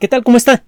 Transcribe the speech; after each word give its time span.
¿Qué 0.00 0.08
tal? 0.08 0.24
¿Cómo 0.24 0.36
está? 0.36 0.64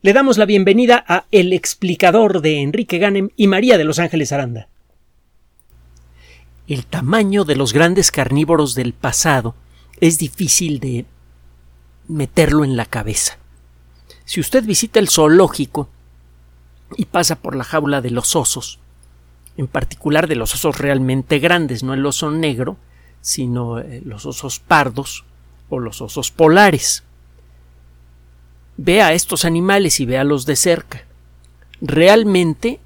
Le 0.00 0.14
damos 0.14 0.38
la 0.38 0.46
bienvenida 0.46 1.04
a 1.06 1.26
El 1.30 1.52
explicador 1.52 2.40
de 2.40 2.62
Enrique 2.62 2.96
Ganem 2.96 3.28
y 3.36 3.48
María 3.48 3.76
de 3.76 3.84
Los 3.84 3.98
Ángeles 3.98 4.32
Aranda. 4.32 4.68
El 6.66 6.86
tamaño 6.86 7.44
de 7.44 7.54
los 7.54 7.74
grandes 7.74 8.10
carnívoros 8.10 8.74
del 8.74 8.94
pasado 8.94 9.54
es 10.00 10.16
difícil 10.16 10.80
de 10.80 11.04
meterlo 12.08 12.64
en 12.64 12.78
la 12.78 12.86
cabeza. 12.86 13.38
Si 14.24 14.40
usted 14.40 14.64
visita 14.64 15.00
el 15.00 15.10
zoológico 15.10 15.90
y 16.96 17.04
pasa 17.04 17.36
por 17.36 17.54
la 17.54 17.64
jaula 17.64 18.00
de 18.00 18.10
los 18.10 18.34
osos, 18.36 18.80
en 19.58 19.66
particular 19.66 20.28
de 20.28 20.36
los 20.36 20.54
osos 20.54 20.78
realmente 20.78 21.40
grandes, 21.40 21.82
no 21.82 21.92
el 21.92 22.06
oso 22.06 22.30
negro, 22.30 22.78
sino 23.20 23.80
eh, 23.80 24.00
los 24.02 24.24
osos 24.24 24.60
pardos 24.60 25.26
o 25.68 25.78
los 25.78 26.00
osos 26.00 26.30
polares 26.30 27.04
ve 28.76 29.02
a 29.02 29.12
estos 29.12 29.44
animales 29.44 30.00
y 30.00 30.06
véalos 30.06 30.46
de 30.46 30.56
cerca. 30.56 31.04
Realmente, 31.80 32.80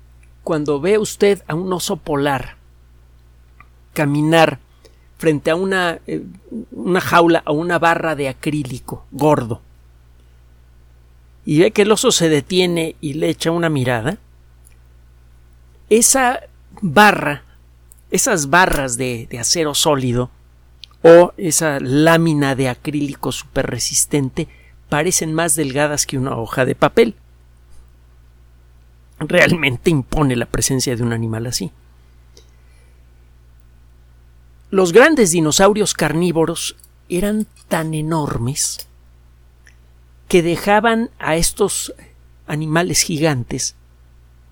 cuando 0.45 0.81
ve 0.81 0.99
usted 0.99 1.43
a 1.47 1.55
un 1.55 1.73
oso 1.73 1.97
polar 1.97 2.57
caminar 3.93 4.59
frente 5.19 5.51
a 5.51 5.57
una, 5.57 6.01
eh, 6.07 6.23
una 6.73 7.01
jaula 7.01 7.43
o 7.47 7.53
una 7.53 7.79
barra 7.79 8.15
de 8.15 8.29
acrílico 8.29 9.05
gordo 9.11 9.61
y 11.45 11.59
ve 11.59 11.71
que 11.73 11.83
el 11.83 11.93
oso 11.93 12.13
se 12.13 12.29
detiene 12.29 12.97
y 13.01 13.15
le 13.15 13.29
echa 13.29 13.51
una 13.51 13.69
mirada, 13.69 14.19
esa 15.89 16.41
barra, 16.81 17.43
esas 18.11 18.51
barras 18.51 18.97
de, 18.97 19.27
de 19.31 19.39
acero 19.39 19.75
sólido 19.75 20.31
o 21.03 21.33
esa 21.37 21.81
lámina 21.81 22.55
de 22.55 22.69
acrílico 22.69 23.33
super 23.33 23.67
resistente 23.67 24.49
parecen 24.91 25.33
más 25.33 25.55
delgadas 25.55 26.05
que 26.05 26.19
una 26.19 26.37
hoja 26.37 26.67
de 26.67 26.75
papel. 26.75 27.15
Realmente 29.19 29.89
impone 29.89 30.37
la 30.37 30.47
presencia 30.47 30.95
de 30.95 31.03
un 31.03 31.15
animal 31.15 31.47
así. 31.47 31.73
Los 34.71 34.93
grandes 34.93 35.31
dinosaurios 35.31 35.95
carnívoros 35.95 36.77
eran 37.09 37.47
tan 37.69 37.95
enormes 37.95 38.87
que 40.29 40.43
dejaban 40.43 41.11
a 41.19 41.37
estos 41.37 41.93
animales 42.47 43.03
gigantes, 43.03 43.75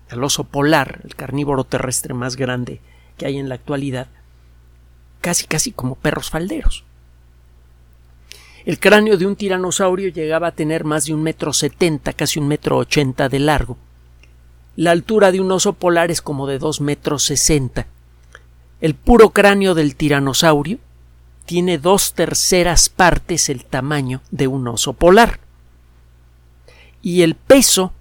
al 0.09 0.23
oso 0.23 0.43
polar, 0.43 1.01
el 1.03 1.15
carnívoro 1.15 1.63
terrestre 1.63 2.13
más 2.13 2.35
grande 2.35 2.81
que 3.17 3.27
hay 3.27 3.37
en 3.37 3.47
la 3.47 3.55
actualidad, 3.55 4.07
casi 5.21 5.47
casi 5.47 5.71
como 5.71 5.95
perros 5.95 6.29
falderos. 6.29 6.83
El 8.65 8.79
cráneo 8.79 9.17
de 9.17 9.25
un 9.25 9.35
tiranosaurio 9.35 10.09
llegaba 10.09 10.47
a 10.47 10.51
tener 10.51 10.83
más 10.83 11.05
de 11.05 11.13
un 11.13 11.23
metro 11.23 11.53
setenta, 11.53 12.13
casi 12.13 12.39
un 12.39 12.47
metro 12.47 12.77
ochenta 12.77 13.29
de 13.29 13.39
largo. 13.39 13.77
La 14.75 14.91
altura 14.91 15.31
de 15.31 15.41
un 15.41 15.51
oso 15.51 15.73
polar 15.73 16.11
es 16.11 16.21
como 16.21 16.47
de 16.47 16.59
dos 16.59 16.81
metros 16.81 17.23
sesenta. 17.23 17.87
El 18.81 18.95
puro 18.95 19.31
cráneo 19.31 19.75
del 19.75 19.95
tiranosaurio 19.95 20.77
tiene 21.45 21.77
dos 21.77 22.13
terceras 22.13 22.89
partes 22.89 23.49
el 23.49 23.65
tamaño 23.65 24.21
de 24.31 24.47
un 24.47 24.67
oso 24.67 24.93
polar. 24.93 25.39
Y 27.01 27.23
el 27.23 27.35
peso 27.35 27.91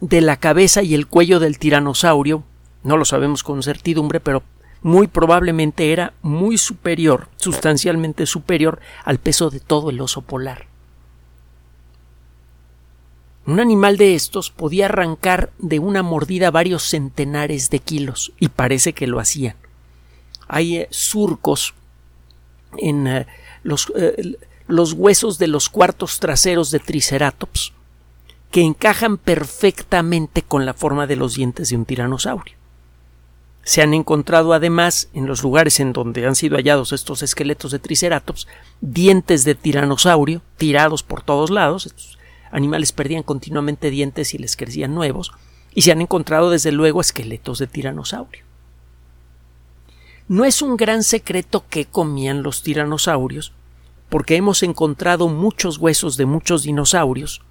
de 0.00 0.20
la 0.20 0.36
cabeza 0.38 0.82
y 0.82 0.94
el 0.94 1.06
cuello 1.06 1.40
del 1.40 1.58
tiranosaurio, 1.58 2.42
no 2.82 2.96
lo 2.96 3.04
sabemos 3.04 3.42
con 3.42 3.62
certidumbre, 3.62 4.18
pero 4.18 4.42
muy 4.82 5.06
probablemente 5.06 5.92
era 5.92 6.12
muy 6.22 6.58
superior, 6.58 7.28
sustancialmente 7.36 8.26
superior 8.26 8.80
al 9.04 9.18
peso 9.18 9.50
de 9.50 9.60
todo 9.60 9.90
el 9.90 10.00
oso 10.00 10.22
polar. 10.22 10.66
Un 13.44 13.58
animal 13.58 13.96
de 13.96 14.14
estos 14.14 14.50
podía 14.50 14.86
arrancar 14.86 15.50
de 15.58 15.80
una 15.80 16.02
mordida 16.02 16.50
varios 16.50 16.84
centenares 16.84 17.70
de 17.70 17.80
kilos, 17.80 18.32
y 18.38 18.48
parece 18.48 18.92
que 18.92 19.06
lo 19.06 19.18
hacían. 19.18 19.56
Hay 20.46 20.76
eh, 20.76 20.88
surcos 20.90 21.74
en 22.78 23.06
eh, 23.06 23.26
los, 23.64 23.92
eh, 23.96 24.36
los 24.68 24.92
huesos 24.92 25.38
de 25.38 25.48
los 25.48 25.68
cuartos 25.68 26.20
traseros 26.20 26.70
de 26.70 26.78
Triceratops 26.78 27.72
que 28.50 28.60
encajan 28.60 29.16
perfectamente 29.16 30.42
con 30.42 30.66
la 30.66 30.74
forma 30.74 31.06
de 31.06 31.16
los 31.16 31.34
dientes 31.34 31.70
de 31.70 31.76
un 31.76 31.86
tiranosaurio. 31.86 32.61
Se 33.64 33.80
han 33.80 33.94
encontrado 33.94 34.52
además 34.54 35.08
en 35.14 35.26
los 35.26 35.42
lugares 35.42 35.78
en 35.78 35.92
donde 35.92 36.26
han 36.26 36.34
sido 36.34 36.56
hallados 36.56 36.92
estos 36.92 37.22
esqueletos 37.22 37.70
de 37.70 37.78
Triceratops 37.78 38.48
dientes 38.80 39.44
de 39.44 39.54
tiranosaurio 39.54 40.42
tirados 40.56 41.02
por 41.02 41.22
todos 41.22 41.50
lados. 41.50 41.86
Estos 41.86 42.18
animales 42.50 42.92
perdían 42.92 43.22
continuamente 43.22 43.90
dientes 43.90 44.34
y 44.34 44.38
les 44.38 44.56
crecían 44.56 44.94
nuevos. 44.94 45.32
Y 45.74 45.82
se 45.82 45.92
han 45.92 46.00
encontrado 46.00 46.50
desde 46.50 46.72
luego 46.72 47.00
esqueletos 47.00 47.58
de 47.58 47.68
tiranosaurio. 47.68 48.44
No 50.28 50.44
es 50.44 50.60
un 50.60 50.76
gran 50.76 51.02
secreto 51.02 51.64
que 51.68 51.86
comían 51.86 52.42
los 52.42 52.62
tiranosaurios, 52.62 53.52
porque 54.08 54.36
hemos 54.36 54.62
encontrado 54.62 55.28
muchos 55.28 55.78
huesos 55.78 56.16
de 56.16 56.26
muchos 56.26 56.62
dinosaurios, 56.64 57.42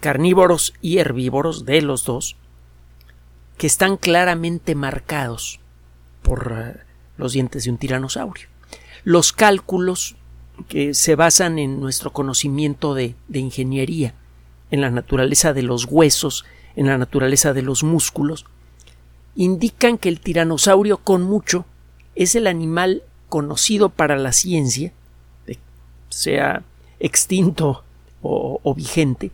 carnívoros 0.00 0.74
y 0.80 0.98
herbívoros 0.98 1.64
de 1.64 1.82
los 1.82 2.04
dos, 2.04 2.36
que 3.56 3.66
están 3.66 3.96
claramente 3.96 4.74
marcados 4.74 5.60
por 6.22 6.54
eh, 6.56 6.80
los 7.16 7.32
dientes 7.32 7.64
de 7.64 7.70
un 7.70 7.78
tiranosaurio. 7.78 8.48
Los 9.04 9.32
cálculos 9.32 10.16
que 10.68 10.94
se 10.94 11.16
basan 11.16 11.58
en 11.58 11.80
nuestro 11.80 12.12
conocimiento 12.12 12.94
de, 12.94 13.14
de 13.28 13.38
ingeniería, 13.38 14.14
en 14.70 14.80
la 14.80 14.90
naturaleza 14.90 15.52
de 15.52 15.62
los 15.62 15.86
huesos, 15.86 16.44
en 16.76 16.86
la 16.86 16.98
naturaleza 16.98 17.52
de 17.52 17.62
los 17.62 17.82
músculos, 17.82 18.46
indican 19.34 19.98
que 19.98 20.08
el 20.08 20.20
tiranosaurio 20.20 20.98
con 20.98 21.22
mucho 21.22 21.64
es 22.14 22.34
el 22.34 22.46
animal 22.46 23.02
conocido 23.28 23.88
para 23.88 24.16
la 24.16 24.32
ciencia, 24.32 24.92
sea 26.10 26.62
extinto 27.00 27.84
o, 28.20 28.60
o 28.62 28.74
vigente, 28.74 29.30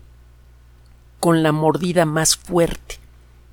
con 1.20 1.42
la 1.42 1.52
mordida 1.52 2.04
más 2.04 2.36
fuerte. 2.36 2.96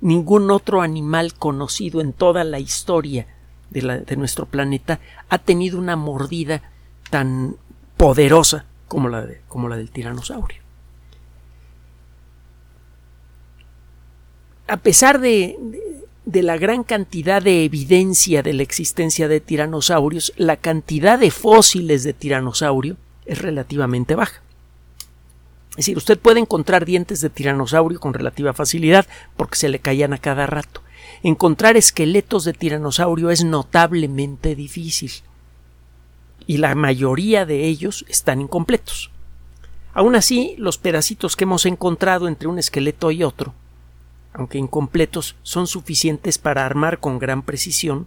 Ningún 0.06 0.52
otro 0.52 0.82
animal 0.82 1.34
conocido 1.34 2.00
en 2.00 2.12
toda 2.12 2.44
la 2.44 2.60
historia 2.60 3.26
de, 3.70 4.16
nuestro 4.16 4.46
planeta 4.46 5.00
ha 5.28 5.38
tenido 5.38 5.80
una 5.80 5.96
mordida 5.96 6.62
tan 7.10 7.56
poderosa 7.96 8.66
como 8.86 9.08
la, 9.08 9.26
como 9.48 9.68
la 9.68 9.76
del 9.76 9.90
tiranosaurio. 9.90 10.62
A 14.68 14.76
pesar 14.76 15.18
de, 15.18 15.58
de 16.24 16.42
la 16.44 16.56
gran 16.56 16.84
cantidad 16.84 17.42
de 17.42 17.64
evidencia 17.64 18.44
de 18.44 18.52
la 18.52 18.62
existencia 18.62 19.26
de 19.26 19.40
tiranosaurios, 19.40 20.32
la 20.36 20.56
cantidad 20.56 21.18
de 21.18 21.32
fósiles 21.32 22.04
de 22.04 22.12
tiranosaurio 22.12 22.96
es 23.24 23.42
relativamente 23.42 24.14
baja. 24.14 24.40
Es 25.76 25.84
decir, 25.84 25.98
usted 25.98 26.18
puede 26.18 26.40
encontrar 26.40 26.86
dientes 26.86 27.20
de 27.20 27.28
tiranosaurio 27.28 28.00
con 28.00 28.14
relativa 28.14 28.54
facilidad 28.54 29.06
porque 29.36 29.58
se 29.58 29.68
le 29.68 29.78
caían 29.78 30.14
a 30.14 30.18
cada 30.18 30.46
rato. 30.46 30.80
Encontrar 31.22 31.76
esqueletos 31.76 32.44
de 32.44 32.54
tiranosaurio 32.54 33.30
es 33.30 33.44
notablemente 33.44 34.54
difícil 34.54 35.12
y 36.46 36.56
la 36.56 36.74
mayoría 36.74 37.44
de 37.44 37.66
ellos 37.66 38.06
están 38.08 38.40
incompletos. 38.40 39.10
Aún 39.92 40.16
así, 40.16 40.54
los 40.56 40.78
pedacitos 40.78 41.36
que 41.36 41.44
hemos 41.44 41.66
encontrado 41.66 42.26
entre 42.26 42.48
un 42.48 42.58
esqueleto 42.58 43.10
y 43.10 43.22
otro, 43.22 43.52
aunque 44.32 44.56
incompletos, 44.56 45.36
son 45.42 45.66
suficientes 45.66 46.38
para 46.38 46.64
armar 46.64 47.00
con 47.00 47.18
gran 47.18 47.42
precisión 47.42 48.06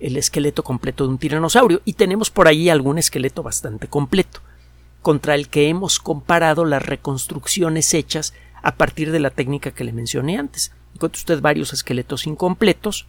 el 0.00 0.16
esqueleto 0.16 0.64
completo 0.64 1.04
de 1.04 1.10
un 1.10 1.18
tiranosaurio 1.18 1.80
y 1.84 1.92
tenemos 1.92 2.30
por 2.30 2.48
ahí 2.48 2.70
algún 2.70 2.98
esqueleto 2.98 3.44
bastante 3.44 3.86
completo 3.86 4.40
contra 5.02 5.34
el 5.34 5.48
que 5.48 5.68
hemos 5.68 5.98
comparado 5.98 6.64
las 6.64 6.84
reconstrucciones 6.84 7.94
hechas 7.94 8.34
a 8.62 8.74
partir 8.74 9.12
de 9.12 9.20
la 9.20 9.30
técnica 9.30 9.70
que 9.70 9.84
le 9.84 9.92
mencioné 9.92 10.38
antes. 10.38 10.72
Encuentra 10.94 11.18
usted 11.18 11.40
varios 11.40 11.72
esqueletos 11.72 12.26
incompletos. 12.26 13.06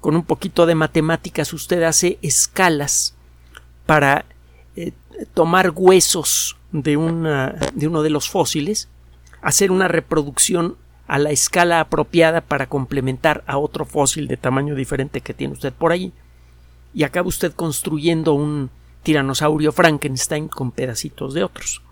Con 0.00 0.16
un 0.16 0.24
poquito 0.24 0.66
de 0.66 0.74
matemáticas 0.74 1.52
usted 1.52 1.82
hace 1.84 2.18
escalas 2.22 3.14
para 3.86 4.24
eh, 4.74 4.92
tomar 5.34 5.72
huesos 5.74 6.56
de, 6.72 6.96
una, 6.96 7.54
de 7.74 7.86
uno 7.86 8.02
de 8.02 8.10
los 8.10 8.28
fósiles, 8.28 8.88
hacer 9.42 9.70
una 9.70 9.88
reproducción 9.88 10.76
a 11.06 11.18
la 11.18 11.30
escala 11.30 11.80
apropiada 11.80 12.40
para 12.40 12.66
complementar 12.66 13.44
a 13.46 13.58
otro 13.58 13.84
fósil 13.84 14.28
de 14.28 14.36
tamaño 14.36 14.74
diferente 14.74 15.20
que 15.20 15.34
tiene 15.34 15.52
usted 15.52 15.72
por 15.72 15.92
ahí, 15.92 16.12
y 16.94 17.04
acaba 17.04 17.28
usted 17.28 17.52
construyendo 17.52 18.34
un, 18.34 18.70
tiranosaurio 19.02 19.72
Frankenstein 19.72 20.48
con 20.48 20.70
pedacitos 20.70 21.34
de 21.34 21.44
otros. 21.44 21.82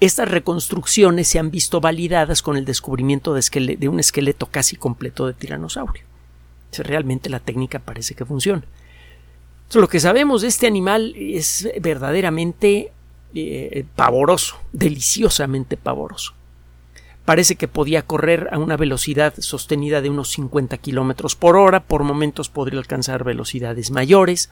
Estas 0.00 0.30
reconstrucciones 0.30 1.28
se 1.28 1.38
han 1.38 1.50
visto 1.50 1.80
validadas 1.80 2.40
con 2.40 2.56
el 2.56 2.64
descubrimiento 2.64 3.34
de, 3.34 3.88
un 3.88 4.00
esqueleto 4.00 4.46
casi 4.46 4.76
completo 4.76 5.26
de 5.26 5.34
tiranosaurio. 5.34 6.04
realmente 6.78 7.28
la 7.28 7.40
técnica 7.40 7.78
parece 7.80 8.14
que 8.14 8.24
funciona. 8.24 8.62
lo 9.74 9.88
que 9.88 10.00
sabemos 10.00 10.40
de 10.40 10.48
este 10.48 10.66
animal 10.66 11.14
es 11.16 11.68
verdaderamente 11.80 12.92
eh, 13.34 13.84
pavoroso, 13.94 14.56
deliciosamente 14.72 15.76
pavoroso. 15.76 16.32
Parece 17.26 17.56
que 17.56 17.68
podía 17.68 18.02
correr 18.02 18.48
a 18.50 18.58
una 18.58 18.76
velocidad 18.76 19.34
sostenida 19.38 20.00
de 20.00 20.10
unos 20.10 20.30
50 20.30 20.78
kilómetros 20.78 21.36
por 21.36 21.56
hora, 21.56 21.80
por 21.80 22.02
momentos 22.02 22.48
podría 22.48 22.80
alcanzar 22.80 23.22
velocidades 23.22 23.90
mayores. 23.90 24.50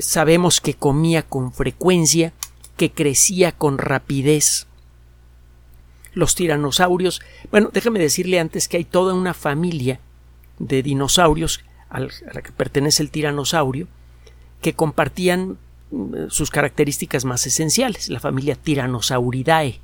Sabemos 0.00 0.60
que 0.60 0.74
comía 0.74 1.22
con 1.22 1.52
frecuencia, 1.52 2.32
que 2.76 2.90
crecía 2.90 3.52
con 3.52 3.78
rapidez. 3.78 4.66
Los 6.12 6.34
tiranosaurios, 6.34 7.20
bueno, 7.50 7.70
déjeme 7.72 7.98
decirle 7.98 8.40
antes 8.40 8.68
que 8.68 8.78
hay 8.78 8.84
toda 8.84 9.14
una 9.14 9.34
familia 9.34 10.00
de 10.58 10.82
dinosaurios 10.82 11.60
a 11.88 12.00
la 12.00 12.42
que 12.42 12.52
pertenece 12.52 13.02
el 13.02 13.10
tiranosaurio, 13.10 13.86
que 14.60 14.74
compartían 14.74 15.58
mm, 15.90 16.28
sus 16.28 16.50
características 16.50 17.24
más 17.24 17.46
esenciales, 17.46 18.08
la 18.08 18.20
familia 18.20 18.56
Tyrannosauridae. 18.56 19.80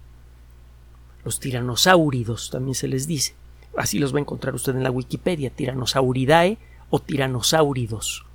Los 1.25 1.39
tiranosáuridos 1.39 2.51
también 2.51 2.75
se 2.75 2.89
les 2.89 3.07
dice. 3.07 3.35
Así 3.77 3.99
los 3.99 4.13
va 4.13 4.19
a 4.19 4.23
encontrar 4.23 4.55
usted 4.55 4.75
en 4.75 4.83
la 4.83 4.91
Wikipedia, 4.91 5.51
Tyrannosauridae 5.51 6.59
o 6.91 6.99
tiranosáuridos. 6.99 8.27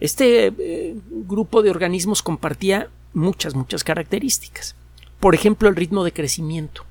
Este 0.00 0.46
eh, 0.46 0.96
grupo 1.08 1.62
de 1.62 1.70
organismos 1.70 2.22
compartía 2.22 2.88
muchas, 3.12 3.54
muchas 3.54 3.84
características. 3.84 4.74
Por 5.20 5.34
ejemplo, 5.34 5.68
el 5.68 5.76
ritmo 5.76 6.04
de 6.04 6.12
crecimiento. 6.12 6.84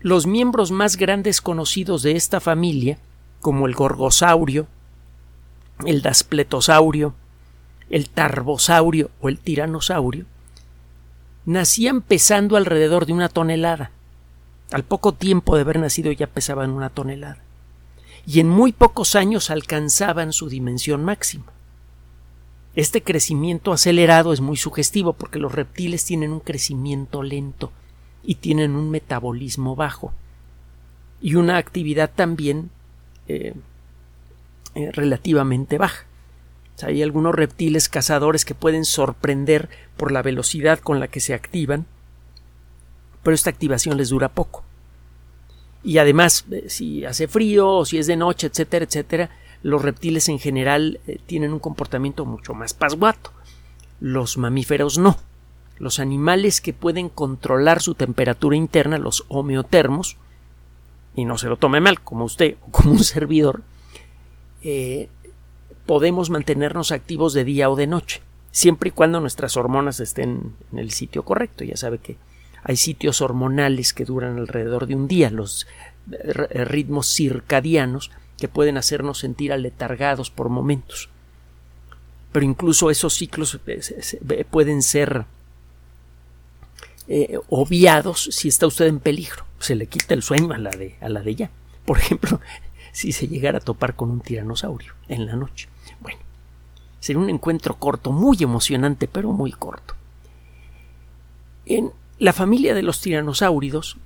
Los 0.00 0.26
miembros 0.26 0.70
más 0.70 0.96
grandes 0.96 1.40
conocidos 1.40 2.02
de 2.02 2.12
esta 2.12 2.40
familia, 2.40 2.98
como 3.40 3.66
el 3.66 3.74
gorgosaurio, 3.74 4.66
el 5.86 6.02
daspletosaurio, 6.02 7.14
el 7.88 8.10
tarbosaurio 8.10 9.10
o 9.20 9.30
el 9.30 9.38
tiranosaurio, 9.38 10.26
nacían 11.46 12.02
pesando 12.02 12.56
alrededor 12.56 13.06
de 13.06 13.14
una 13.14 13.30
tonelada. 13.30 13.90
Al 14.70 14.84
poco 14.84 15.12
tiempo 15.12 15.56
de 15.56 15.62
haber 15.62 15.78
nacido 15.78 16.12
ya 16.12 16.26
pesaban 16.26 16.70
una 16.70 16.90
tonelada. 16.90 17.42
Y 18.26 18.40
en 18.40 18.48
muy 18.48 18.72
pocos 18.72 19.14
años 19.14 19.50
alcanzaban 19.50 20.32
su 20.32 20.48
dimensión 20.48 21.02
máxima. 21.02 21.52
Este 22.80 23.02
crecimiento 23.02 23.72
acelerado 23.72 24.32
es 24.32 24.40
muy 24.40 24.56
sugestivo 24.56 25.12
porque 25.12 25.38
los 25.38 25.52
reptiles 25.52 26.02
tienen 26.06 26.32
un 26.32 26.40
crecimiento 26.40 27.22
lento 27.22 27.72
y 28.24 28.36
tienen 28.36 28.74
un 28.74 28.88
metabolismo 28.88 29.76
bajo 29.76 30.14
y 31.20 31.34
una 31.34 31.58
actividad 31.58 32.10
también 32.10 32.70
eh, 33.28 33.52
eh, 34.74 34.90
relativamente 34.92 35.76
baja. 35.76 36.06
hay 36.80 37.02
algunos 37.02 37.34
reptiles 37.34 37.90
cazadores 37.90 38.46
que 38.46 38.54
pueden 38.54 38.86
sorprender 38.86 39.68
por 39.98 40.10
la 40.10 40.22
velocidad 40.22 40.78
con 40.78 41.00
la 41.00 41.08
que 41.08 41.20
se 41.20 41.34
activan, 41.34 41.84
pero 43.22 43.34
esta 43.34 43.50
activación 43.50 43.98
les 43.98 44.08
dura 44.08 44.30
poco. 44.30 44.64
Y 45.84 45.98
además, 45.98 46.46
eh, 46.50 46.64
si 46.68 47.04
hace 47.04 47.28
frío 47.28 47.68
o 47.68 47.84
si 47.84 47.98
es 47.98 48.06
de 48.06 48.16
noche, 48.16 48.46
etcétera, 48.46 48.86
etcétera, 48.86 49.30
los 49.62 49.82
reptiles 49.82 50.28
en 50.28 50.38
general 50.38 51.00
tienen 51.26 51.52
un 51.52 51.58
comportamiento 51.58 52.24
mucho 52.24 52.54
más 52.54 52.74
pasguato. 52.74 53.32
Los 54.00 54.38
mamíferos 54.38 54.98
no. 54.98 55.18
Los 55.78 55.98
animales 55.98 56.60
que 56.60 56.72
pueden 56.72 57.08
controlar 57.08 57.80
su 57.80 57.94
temperatura 57.94 58.56
interna, 58.56 58.98
los 58.98 59.24
homeotermos, 59.28 60.16
y 61.14 61.24
no 61.24 61.38
se 61.38 61.48
lo 61.48 61.56
tome 61.56 61.80
mal, 61.80 62.00
como 62.00 62.24
usted 62.24 62.56
o 62.62 62.70
como 62.70 62.92
un 62.92 63.04
servidor, 63.04 63.62
eh, 64.62 65.08
podemos 65.86 66.30
mantenernos 66.30 66.92
activos 66.92 67.32
de 67.32 67.44
día 67.44 67.70
o 67.70 67.76
de 67.76 67.86
noche, 67.86 68.22
siempre 68.52 68.88
y 68.88 68.92
cuando 68.92 69.20
nuestras 69.20 69.56
hormonas 69.56 70.00
estén 70.00 70.54
en 70.72 70.78
el 70.78 70.90
sitio 70.90 71.24
correcto. 71.24 71.64
Ya 71.64 71.76
sabe 71.76 71.98
que 71.98 72.16
hay 72.62 72.76
sitios 72.76 73.20
hormonales 73.20 73.92
que 73.92 74.04
duran 74.04 74.38
alrededor 74.38 74.86
de 74.86 74.94
un 74.94 75.08
día, 75.08 75.30
los 75.30 75.66
eh, 76.12 76.64
ritmos 76.64 77.12
circadianos 77.12 78.10
que 78.40 78.48
pueden 78.48 78.76
hacernos 78.76 79.18
sentir 79.18 79.52
aletargados 79.52 80.30
por 80.30 80.48
momentos. 80.48 81.08
Pero 82.32 82.44
incluso 82.44 82.90
esos 82.90 83.14
ciclos 83.14 83.58
eh, 83.66 84.44
pueden 84.50 84.82
ser 84.82 85.26
obviados 87.48 88.28
si 88.30 88.48
está 88.48 88.66
usted 88.66 88.86
en 88.86 89.00
peligro. 89.00 89.44
Se 89.58 89.74
le 89.74 89.86
quita 89.86 90.14
el 90.14 90.22
sueño 90.22 90.52
a 90.52 90.58
la 90.58 90.70
de, 90.70 90.96
a 91.00 91.08
la 91.08 91.20
de 91.20 91.34
ya. 91.34 91.50
Por 91.84 91.98
ejemplo, 91.98 92.40
si 92.92 93.12
se 93.12 93.28
llegara 93.28 93.58
a 93.58 93.60
topar 93.60 93.94
con 93.94 94.10
un 94.10 94.20
tiranosaurio 94.20 94.94
en 95.08 95.26
la 95.26 95.36
noche. 95.36 95.68
Bueno, 96.00 96.20
sería 97.00 97.20
un 97.20 97.30
encuentro 97.30 97.76
corto, 97.76 98.12
muy 98.12 98.38
emocionante, 98.40 99.08
pero 99.08 99.32
muy 99.32 99.52
corto. 99.52 99.94
En 101.66 101.92
la 102.18 102.32
familia 102.32 102.74
de 102.74 102.82
los 102.82 103.00
tiranosáuridos 103.00 103.96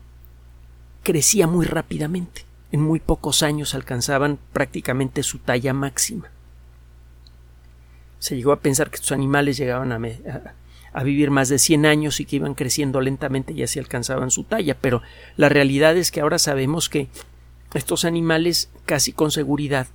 crecía 1.03 1.47
muy 1.47 1.67
rápidamente. 1.67 2.45
En 2.75 2.81
muy 2.81 2.99
pocos 2.99 3.45
años 3.45 3.73
alcanzaban 3.77 4.37
prácticamente 4.53 5.23
su 5.23 5.39
talla 5.39 5.73
máxima. 5.73 6.33
Se 8.19 8.35
llegó 8.35 8.51
a 8.51 8.59
pensar 8.59 8.91
que 8.91 8.97
estos 8.97 9.13
animales 9.13 9.57
llegaban 9.57 9.93
a, 9.93 11.05
vivir 11.05 11.31
más 11.31 11.49
de 11.51 11.61
100 11.61 11.87
años 11.87 12.19
y 12.19 12.25
que 12.25 12.35
iban 12.35 12.55
creciendo 12.55 13.01
lentamente 13.01 13.53
y 13.53 13.63
así 13.63 13.79
alcanzaban 13.79 14.33
su 14.33 14.43
talla, 14.43 14.77
pero 14.81 15.03
la 15.37 15.49
realidad 15.49 15.97
es 15.97 16.11
que 16.11 16.21
ahora 16.21 16.41
sabemos 16.41 16.89
que 16.89 17.07
estos 17.75 18.05
animales 18.05 18.73
casi 18.87 19.13
con 19.13 19.31
seguridad 19.31 19.87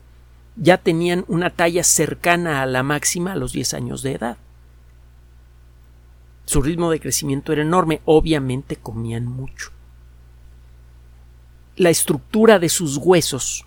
ya 0.56 0.78
tenían 0.78 1.26
una 1.28 1.50
talla 1.50 1.84
cercana 1.84 2.62
a 2.62 2.66
la 2.66 2.82
máxima 2.82 3.34
a 3.34 3.36
los 3.36 3.52
10 3.52 3.74
años 3.74 4.04
de 4.04 4.14
edad. 4.14 4.38
Su 6.46 6.62
ritmo 6.62 6.92
de 6.92 7.02
crecimiento 7.02 7.52
era 7.52 7.64
enorme, 7.64 8.00
obviamente 8.06 8.78
comían 8.78 9.26
mucho. 9.26 9.74
La 11.80 11.90
estructura 11.90 12.60
de 12.60 12.68
sus 12.68 12.98
huesos, 12.98 13.66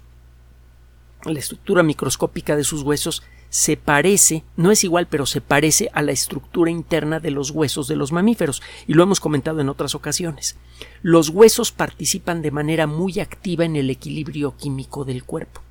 la 1.24 1.38
estructura 1.38 1.82
microscópica 1.82 2.56
de 2.56 2.62
sus 2.62 2.82
huesos 2.82 3.22
se 3.48 3.78
parece, 3.78 4.44
no 4.54 4.70
es 4.70 4.84
igual, 4.84 5.06
pero 5.06 5.24
se 5.24 5.40
parece 5.40 5.88
a 5.94 6.02
la 6.02 6.12
estructura 6.12 6.70
interna 6.70 7.20
de 7.20 7.30
los 7.30 7.52
huesos 7.52 7.88
de 7.88 7.96
los 7.96 8.12
mamíferos, 8.12 8.60
y 8.86 8.92
lo 8.92 9.02
hemos 9.02 9.18
comentado 9.18 9.62
en 9.62 9.70
otras 9.70 9.94
ocasiones. 9.94 10.58
Los 11.00 11.30
huesos 11.30 11.72
participan 11.72 12.42
de 12.42 12.50
manera 12.50 12.86
muy 12.86 13.18
activa 13.18 13.64
en 13.64 13.76
el 13.76 13.88
equilibrio 13.88 14.58
químico 14.58 15.06
del 15.06 15.24
cuerpo. 15.24 15.62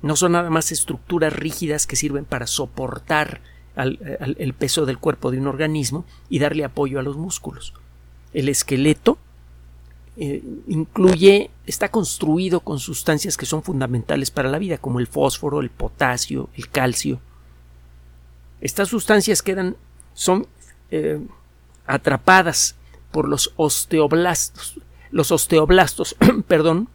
No 0.00 0.16
son 0.16 0.32
nada 0.32 0.48
más 0.48 0.72
estructuras 0.72 1.34
rígidas 1.34 1.86
que 1.86 1.96
sirven 1.96 2.24
para 2.24 2.46
soportar 2.46 3.42
el 3.76 4.54
peso 4.54 4.86
del 4.86 4.96
cuerpo 4.96 5.30
de 5.30 5.36
un 5.36 5.48
organismo 5.48 6.06
y 6.30 6.38
darle 6.38 6.64
apoyo 6.64 6.98
a 6.98 7.02
los 7.02 7.18
músculos. 7.18 7.74
El 8.32 8.48
esqueleto 8.48 9.18
eh, 10.16 10.42
incluye, 10.66 11.50
está 11.66 11.90
construido 11.90 12.60
con 12.60 12.78
sustancias 12.78 13.36
que 13.36 13.46
son 13.46 13.62
fundamentales 13.62 14.30
para 14.30 14.50
la 14.50 14.58
vida, 14.58 14.78
como 14.78 15.00
el 15.00 15.06
fósforo, 15.06 15.60
el 15.60 15.70
potasio, 15.70 16.50
el 16.54 16.68
calcio. 16.68 17.20
Estas 18.60 18.88
sustancias 18.88 19.42
quedan, 19.42 19.76
son 20.14 20.46
eh, 20.90 21.20
atrapadas 21.86 22.76
por 23.10 23.28
los 23.28 23.52
osteoblastos. 23.56 24.80
Los 25.10 25.32
osteoblastos, 25.32 26.16
perdón, 26.46 26.88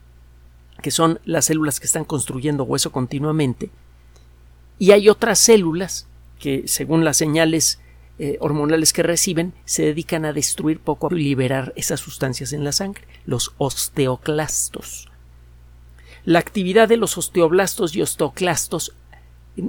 que 0.82 0.92
son 0.92 1.20
las 1.26 1.46
células 1.46 1.80
que 1.80 1.88
están 1.88 2.06
construyendo 2.06 2.64
hueso 2.64 2.92
continuamente. 2.92 3.72
Y 4.80 4.92
hay 4.92 5.10
otras 5.10 5.40
células 5.40 6.08
que, 6.40 6.68
según 6.68 7.04
las 7.04 7.18
señales 7.18 7.80
eh, 8.20 8.38
hormonales 8.40 8.94
que 8.94 9.04
reciben 9.04 9.54
se 9.66 9.84
dedican 9.84 10.26
a 10.26 10.34
destruir 10.34 10.80
poco 10.80 11.08
a 11.08 11.14
liberar 11.14 11.72
esas 11.76 12.00
sustancias 12.00 12.52
en 12.52 12.64
la 12.64 12.72
sangre, 12.72 13.04
los 13.26 13.54
osteoclastos. 13.60 15.08
La 16.26 16.40
actividad 16.40 16.90
de 16.90 16.98
los 16.98 17.18
osteoblastos 17.18 17.96
y 17.96 18.02
osteoclastos 18.02 18.96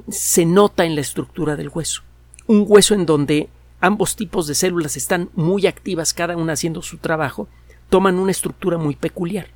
se 0.08 0.46
nota 0.46 0.86
en 0.86 0.94
la 0.94 1.02
estructura 1.02 1.56
del 1.56 1.68
hueso. 1.68 2.02
Un 2.46 2.64
hueso 2.66 2.94
en 2.94 3.04
donde 3.04 3.50
ambos 3.80 4.16
tipos 4.16 4.46
de 4.46 4.54
células 4.54 4.96
están 4.96 5.30
muy 5.34 5.66
activas, 5.66 6.14
cada 6.14 6.36
una 6.36 6.54
haciendo 6.54 6.80
su 6.80 6.96
trabajo, 6.96 7.48
toman 7.90 8.18
una 8.18 8.30
estructura 8.30 8.78
muy 8.78 8.96
peculiar. 8.96 9.48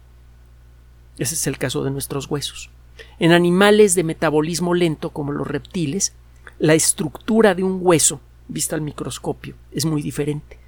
Ese 1.16 1.34
es 1.34 1.46
el 1.46 1.56
caso 1.56 1.82
de 1.82 1.90
nuestros 1.90 2.30
huesos. 2.30 2.70
En 3.18 3.32
animales 3.32 3.94
de 3.94 4.04
metabolismo 4.04 4.74
lento 4.74 5.10
como 5.10 5.32
los 5.32 5.46
reptiles, 5.46 6.12
la 6.58 6.74
estructura 6.74 7.54
de 7.54 7.62
un 7.62 7.78
hueso 7.80 8.20
vista 8.48 8.76
al 8.76 8.82
microscopio 8.82 9.54
es 9.72 9.84
muy 9.84 10.02
diferente, 10.02 10.58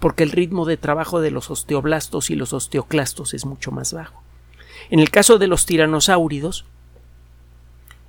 porque 0.00 0.22
el 0.22 0.30
ritmo 0.30 0.64
de 0.64 0.76
trabajo 0.76 1.20
de 1.20 1.30
los 1.30 1.50
osteoblastos 1.50 2.30
y 2.30 2.36
los 2.36 2.52
osteoclastos 2.52 3.34
es 3.34 3.44
mucho 3.44 3.70
más 3.70 3.92
bajo. 3.92 4.22
En 4.90 5.00
el 5.00 5.10
caso 5.10 5.38
de 5.38 5.46
los 5.46 5.66
tiranosáuridos, 5.66 6.64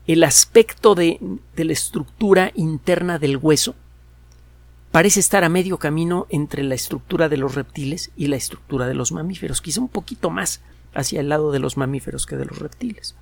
el 0.07 0.23
aspecto 0.23 0.95
de, 0.95 1.19
la 1.55 1.71
estructura 1.71 2.51
interna 2.55 3.19
del 3.19 3.37
hueso 3.37 3.75
parece 4.91 5.19
estar 5.19 5.43
a 5.43 5.49
medio 5.49 5.77
camino 5.77 6.25
entre 6.29 6.63
la 6.63 6.73
estructura 6.73 7.29
de 7.29 7.37
los 7.37 7.53
reptiles 7.53 8.11
y 8.17 8.27
la 8.27 8.35
estructura 8.35 8.87
de 8.87 8.95
los 8.95 9.11
mamíferos, 9.11 9.61
quizá 9.61 9.81
un 9.81 9.87
poquito 9.87 10.31
más 10.31 10.61
hacia 10.95 11.19
el 11.19 11.29
lado 11.29 11.51
de 11.51 11.59
los 11.59 11.77
mamíferos 11.77 12.25
que 12.25 12.37
de 12.37 12.45
los 12.45 12.57
reptiles. 12.57 13.15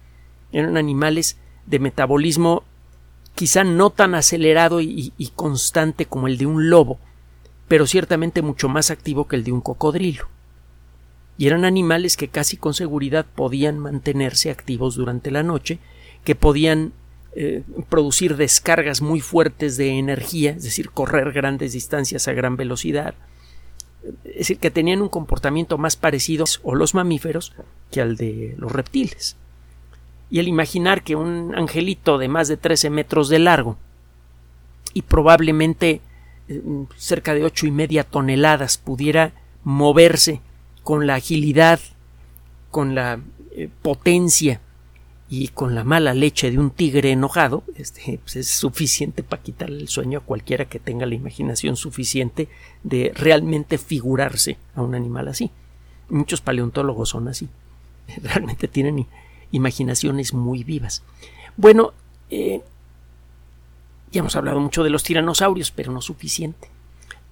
Eran 0.54 0.78
animales 0.78 1.38
de 1.66 1.80
metabolismo 1.80 2.64
quizá 3.38 3.64
no 3.64 3.92
tan 3.92 4.16
acelerado 4.16 4.82
y, 4.82 5.14
constante 5.36 6.08
como 6.08 6.26
el 6.26 6.40
de 6.40 6.48
un 6.48 6.72
lobo, 6.72 6.98
pero 7.68 7.86
ciertamente 7.86 8.42
mucho 8.42 8.68
más 8.68 8.90
activo 8.90 9.28
que 9.28 9.36
el 9.36 9.44
de 9.44 9.52
un 9.52 9.62
cocodrilo. 9.62 10.28
Y 11.38 11.46
eran 11.46 11.64
animales 11.64 12.18
que 12.18 12.30
casi 12.30 12.58
con 12.58 12.74
seguridad 12.74 13.28
podían 13.36 13.78
mantenerse 13.78 14.50
activos 14.50 14.96
durante 14.96 15.30
la 15.30 15.44
noche, 15.44 15.78
que 16.24 16.34
podían 16.34 16.94
eh, 17.36 17.62
producir 17.90 18.38
descargas 18.38 19.04
muy 19.04 19.22
fuertes 19.22 19.78
de 19.78 20.00
energía, 20.00 20.54
es 20.54 20.64
decir, 20.64 20.90
correr 20.90 21.32
grandes 21.32 21.74
distancias 21.74 22.28
a 22.28 22.34
gran 22.34 22.58
velocidad, 22.58 23.14
es 24.24 24.38
decir, 24.38 24.58
que 24.58 24.72
tenían 24.72 25.04
un 25.04 25.10
comportamiento 25.10 25.78
más 25.78 25.96
parecido 25.96 26.46
a 26.46 26.76
los 26.76 26.96
mamíferos 26.96 27.54
que 27.92 28.02
al 28.02 28.18
de 28.18 28.56
los 28.58 28.72
reptiles. 28.72 29.36
Y 30.30 30.40
el 30.40 30.48
imaginar 30.48 31.04
que 31.04 31.16
un 31.16 31.56
angelito 31.56 32.18
de 32.18 32.28
más 32.28 32.48
de 32.48 32.58
13 32.58 32.90
metros 32.90 33.30
de 33.30 33.40
largo 33.40 33.78
y 34.94 35.04
probablemente 35.04 36.02
eh, 36.48 36.62
cerca 36.96 37.34
de 37.34 37.44
ocho 37.44 37.68
y 37.68 37.72
media 37.72 38.04
toneladas 38.04 38.78
pudiera 38.78 39.34
moverse 39.64 40.42
con 40.84 41.08
la 41.08 41.16
agilidad, 41.16 41.80
con 42.72 42.96
la 42.96 43.20
eh, 43.52 43.70
potencia 43.82 44.62
y 45.30 45.50
con 45.50 45.76
la 45.76 45.84
mala 45.84 46.14
leche 46.14 46.50
de 46.52 46.58
un 46.58 46.72
tigre 46.72 47.12
enojado, 47.12 47.64
este, 47.76 48.20
pues, 48.24 48.38
es 48.38 48.48
suficiente 48.48 49.24
para 49.24 49.44
quitarle 49.44 49.78
el 49.82 49.90
sueño 49.90 50.20
a 50.20 50.24
cualquiera 50.24 50.66
que 50.66 50.80
tenga 50.80 51.06
la 51.06 51.16
imaginación 51.16 51.76
suficiente 51.76 52.48
de 52.84 53.12
realmente 53.14 53.78
figurarse 53.78 54.58
a 54.76 54.82
un 54.82 54.96
animal 54.96 55.28
así. 55.28 55.52
Muchos 56.10 56.40
paleontólogos 56.40 57.10
son 57.10 57.28
así. 57.28 57.50
Realmente 58.24 58.70
tienen 58.70 59.06
imaginaciones 59.52 60.34
muy 60.34 60.64
vivas. 60.64 61.04
Bueno, 61.56 61.94
eh, 62.30 62.62
ya 64.12 64.20
hemos 64.20 64.36
hablado 64.36 64.60
mucho 64.60 64.84
de 64.84 64.90
los 64.90 65.04
tiranosaurios, 65.04 65.72
pero 65.72 65.92
no 65.92 66.02
suficiente. 66.02 66.70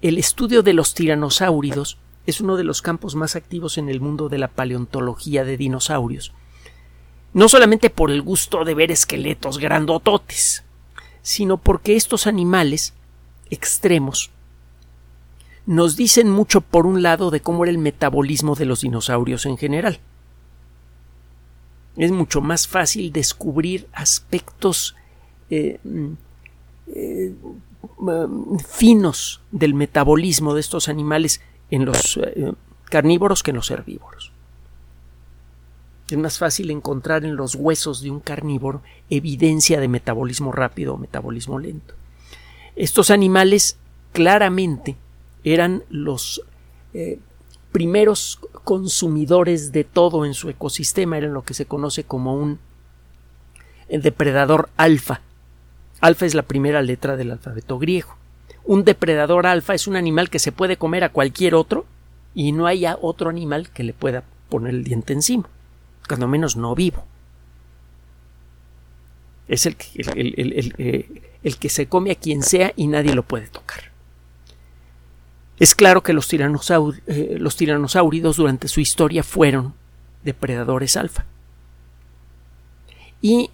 El 0.01 0.17
estudio 0.17 0.62
de 0.63 0.74
los 0.74 0.93
tiranosáuridos 0.93 1.98
es 2.25 2.41
uno 2.41 2.57
de 2.57 2.63
los 2.63 2.81
campos 2.81 3.15
más 3.15 3.36
activos 3.36 3.77
en 3.77 3.89
el 3.89 4.01
mundo 4.01 4.29
de 4.29 4.38
la 4.38 4.48
paleontología 4.48 5.43
de 5.43 5.57
dinosaurios 5.57 6.34
no 7.36 7.50
solamente 7.50 7.89
por 7.89 8.12
el 8.12 8.22
gusto 8.22 8.63
de 8.63 8.74
ver 8.74 8.91
esqueletos 8.91 9.57
grandototes, 9.57 10.63
sino 11.22 11.57
porque 11.57 11.98
estos 11.98 12.27
animales 12.27 12.93
extremos 13.50 14.31
nos 15.65 15.98
dicen 15.98 16.29
mucho 16.29 16.62
por 16.62 16.86
un 16.86 17.03
lado 17.03 17.31
de 17.31 17.41
cómo 17.41 17.65
era 17.65 17.72
el 17.72 17.77
metabolismo 17.77 18.55
de 18.55 18.63
los 18.63 18.81
dinosaurios 18.81 19.45
en 19.45 19.57
general. 19.57 20.00
Es 21.97 22.11
mucho 22.11 22.41
más 22.41 22.67
fácil 22.67 23.11
descubrir 23.11 23.87
aspectos 23.93 24.95
eh, 25.49 25.79
eh, 26.87 27.33
finos 28.67 29.41
del 29.51 29.73
metabolismo 29.73 30.53
de 30.53 30.59
estos 30.59 30.89
animales 30.89 31.41
en 31.71 31.85
los 31.85 32.17
eh, 32.17 32.51
carnívoros 32.85 33.43
que 33.43 33.51
en 33.51 33.57
los 33.57 33.71
herbívoros. 33.71 34.31
Es 36.09 36.17
más 36.17 36.37
fácil 36.37 36.69
encontrar 36.69 37.23
en 37.23 37.35
los 37.35 37.55
huesos 37.55 38.01
de 38.01 38.11
un 38.11 38.19
carnívoro 38.19 38.81
evidencia 39.09 39.79
de 39.79 39.87
metabolismo 39.87 40.51
rápido 40.51 40.93
o 40.93 40.97
metabolismo 40.97 41.57
lento. 41.57 41.95
Estos 42.75 43.09
animales 43.09 43.77
claramente 44.11 44.97
eran 45.43 45.83
los 45.89 46.41
primeros 47.71 48.39
consumidores 48.65 49.72
de 49.72 49.86
todo 49.86 50.25
en 50.25 50.34
su 50.34 50.50
ecosistema, 50.50 51.17
eran 51.17 51.34
lo 51.34 51.43
que 51.43 51.53
se 51.53 51.65
conoce 51.65 52.03
como 52.03 52.36
un 52.36 52.60
depredador 53.88 54.69
alfa. 54.75 55.22
Alfa 56.01 56.25
es 56.25 56.34
la 56.34 56.43
primera 56.43 56.81
letra 56.81 57.15
del 57.15 57.31
alfabeto 57.31 57.79
griego. 57.79 58.17
Un 58.65 58.84
depredador 58.84 59.48
alfa 59.48 59.74
es 59.74 59.88
un 59.88 59.95
animal 59.95 60.29
que 60.29 60.39
se 60.39 60.51
puede 60.51 60.75
comer 60.75 61.05
a 61.05 61.10
cualquier 61.10 61.55
otro 61.55 61.86
y 62.34 62.51
no 62.51 62.67
haya 62.67 62.98
otro 63.01 63.29
animal 63.29 63.69
que 63.69 63.84
le 63.84 63.93
pueda 63.93 64.24
poner 64.50 64.74
el 64.74 64.84
diente 64.84 65.13
encima 65.13 65.48
cuando 66.07 66.27
menos 66.27 66.55
no 66.55 66.75
vivo. 66.75 67.03
Es 69.48 69.65
el, 69.65 69.77
eh, 69.95 71.22
el, 71.43 71.57
que 71.57 71.69
se 71.69 71.88
come 71.88 72.12
a 72.12 72.15
quien 72.15 72.41
sea 72.41 72.74
y 72.75 72.88
nadie 72.88 73.13
lo 73.13 73.24
puede 73.24 73.48
tocar. 73.48 73.94
Es 75.59 75.75
claro 75.75 76.03
que 76.03 76.13
los, 76.13 76.31
eh, 76.31 77.38
los 77.39 77.55
tiranosáuridos 77.55 78.38
durante 78.38 78.67
su 78.67 78.81
historia 78.81 79.24
fueron 79.24 79.74
depredadores 80.24 80.97
alfa. 80.97 81.25
Y 83.21 83.50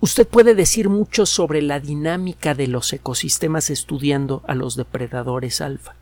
usted 0.00 0.26
puede 0.26 0.54
decir 0.54 0.88
mucho 0.88 1.26
sobre 1.26 1.62
la 1.62 1.80
dinámica 1.80 2.54
de 2.54 2.68
los 2.68 2.92
ecosistemas 2.92 3.70
estudiando 3.70 4.42
a 4.46 4.54
los 4.54 4.76
depredadores 4.76 5.60
alfa 5.60 5.94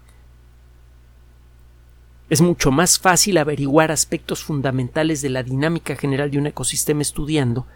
es 2.30 2.40
mucho 2.40 2.70
más 2.70 2.98
fácil 2.98 3.38
averiguar 3.38 3.92
aspectos 3.92 4.42
fundamentales 4.42 5.20
de 5.22 5.30
la 5.30 5.42
dinámica 5.42 5.94
general 5.96 6.30
de 6.30 6.38
un 6.38 6.46
ecosistema 6.46 7.02
estudiando 7.02 7.66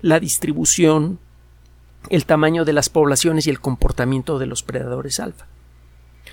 la 0.00 0.18
distribución, 0.18 1.18
el 2.10 2.24
tamaño 2.24 2.64
de 2.64 2.72
las 2.72 2.88
poblaciones 2.88 3.46
y 3.46 3.50
el 3.50 3.60
comportamiento 3.60 4.38
de 4.38 4.46
los 4.46 4.62
predadores 4.62 5.20
alfa. 5.20 5.46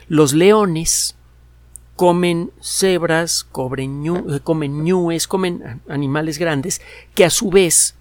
Los 0.07 0.33
leones 0.33 1.15
comen 1.95 2.51
cebras, 2.61 3.45
eh, 3.45 4.39
comen 4.43 4.83
ñues, 4.83 5.27
comen 5.27 5.81
animales 5.87 6.37
grandes 6.37 6.81
que 7.13 7.25
a 7.25 7.29
su 7.29 7.49
vez 7.49 7.95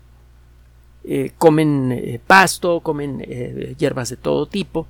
eh, 1.04 1.32
comen 1.38 1.92
eh, 1.92 2.20
pasto, 2.26 2.80
comen 2.80 3.20
hierbas 3.78 4.10
de 4.10 4.16
todo 4.16 4.46
tipo, 4.46 4.86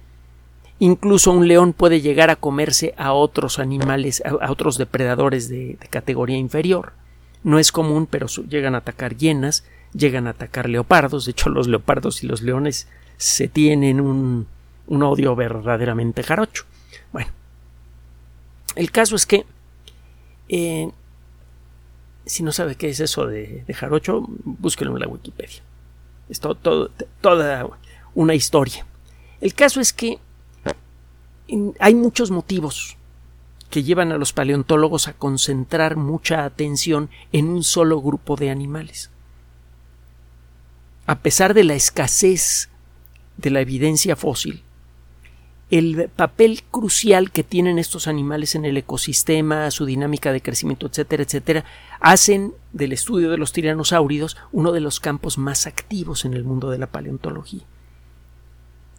Incluso 0.79 1.31
un 1.31 1.47
león 1.47 1.73
puede 1.73 2.01
llegar 2.01 2.31
a 2.31 2.37
comerse 2.37 2.95
a 2.97 3.13
otros 3.13 3.59
animales, 3.59 4.23
a, 4.25 4.51
otros 4.51 4.77
depredadores 4.77 5.49
de, 5.49 5.79
categoría 5.91 6.37
inferior. 6.37 6.93
No 7.45 7.59
es 7.59 7.71
común, 7.71 8.07
pero 8.11 8.27
llegan 8.27 8.75
a 8.75 8.79
atacar 8.79 9.17
hienas, 9.17 9.65
llegan 9.93 10.27
a 10.27 10.31
atacar 10.31 10.69
leopardos. 10.69 11.27
De 11.27 11.31
hecho, 11.31 11.51
los 11.51 11.69
leopardos 11.69 12.25
y 12.25 12.27
los 12.27 12.43
leones 12.43 12.89
se 13.17 13.47
tienen 13.47 14.01
un, 14.01 14.47
odio 14.89 15.37
verdaderamente 15.37 16.23
jarocho. 16.23 16.65
Bueno, 17.15 17.31
el 18.75 18.91
caso 18.91 19.15
es 19.15 19.25
que 19.25 19.47
eh, 20.49 20.91
si 22.27 22.43
no 22.43 22.51
sabe 22.51 22.75
qué 22.75 22.89
es 22.89 22.99
eso 22.99 23.25
de, 23.27 23.65
jarocho, 23.73 24.27
búsquelo 24.27 24.93
en 24.95 24.99
la 24.99 25.07
Wikipedia. 25.07 25.63
Es 26.29 26.41
toda 26.41 27.71
una 28.17 28.35
historia. 28.35 28.85
El 29.41 29.55
caso 29.55 29.81
es 29.81 29.93
que 29.93 30.19
hay 31.79 31.95
muchos 31.95 32.33
motivos 32.33 32.97
que 33.71 33.85
llevan 33.85 34.11
a 34.11 34.19
los 34.19 34.33
paleontólogos 34.33 35.07
a 35.07 35.13
concentrar 35.13 35.95
mucha 35.95 36.45
atención 36.45 37.11
en 37.31 37.47
un 37.49 37.63
solo 37.63 38.03
grupo 38.03 38.35
de 38.35 38.51
animales. 38.51 39.11
A 41.07 41.21
pesar 41.21 41.55
de 41.55 41.63
la 41.63 41.75
escasez 41.75 42.71
de 43.37 43.51
la 43.51 43.61
evidencia 43.61 44.17
fósil, 44.17 44.64
el 45.71 46.11
papel 46.15 46.63
crucial 46.71 47.31
que 47.31 47.43
tienen 47.43 47.79
estos 47.79 48.07
animales 48.07 48.55
en 48.55 48.65
el 48.65 48.77
ecosistema, 48.77 49.71
su 49.71 49.87
dinámica 49.87 50.33
de 50.33 50.43
crecimiento, 50.43 50.87
etcétera, 50.87 51.23
etcétera, 51.23 51.65
hacen 52.01 52.53
del 52.73 52.93
estudio 52.93 53.31
de 53.31 53.39
los 53.39 53.53
tiranosáuridos 53.53 54.37
uno 54.53 54.73
de 54.73 54.81
los 54.81 55.01
campos 55.01 55.39
más 55.39 55.67
activos 55.67 56.25
en 56.25 56.35
el 56.35 56.45
mundo 56.45 56.71
de 56.71 56.79
la 56.79 56.87
paleontología. 56.87 57.63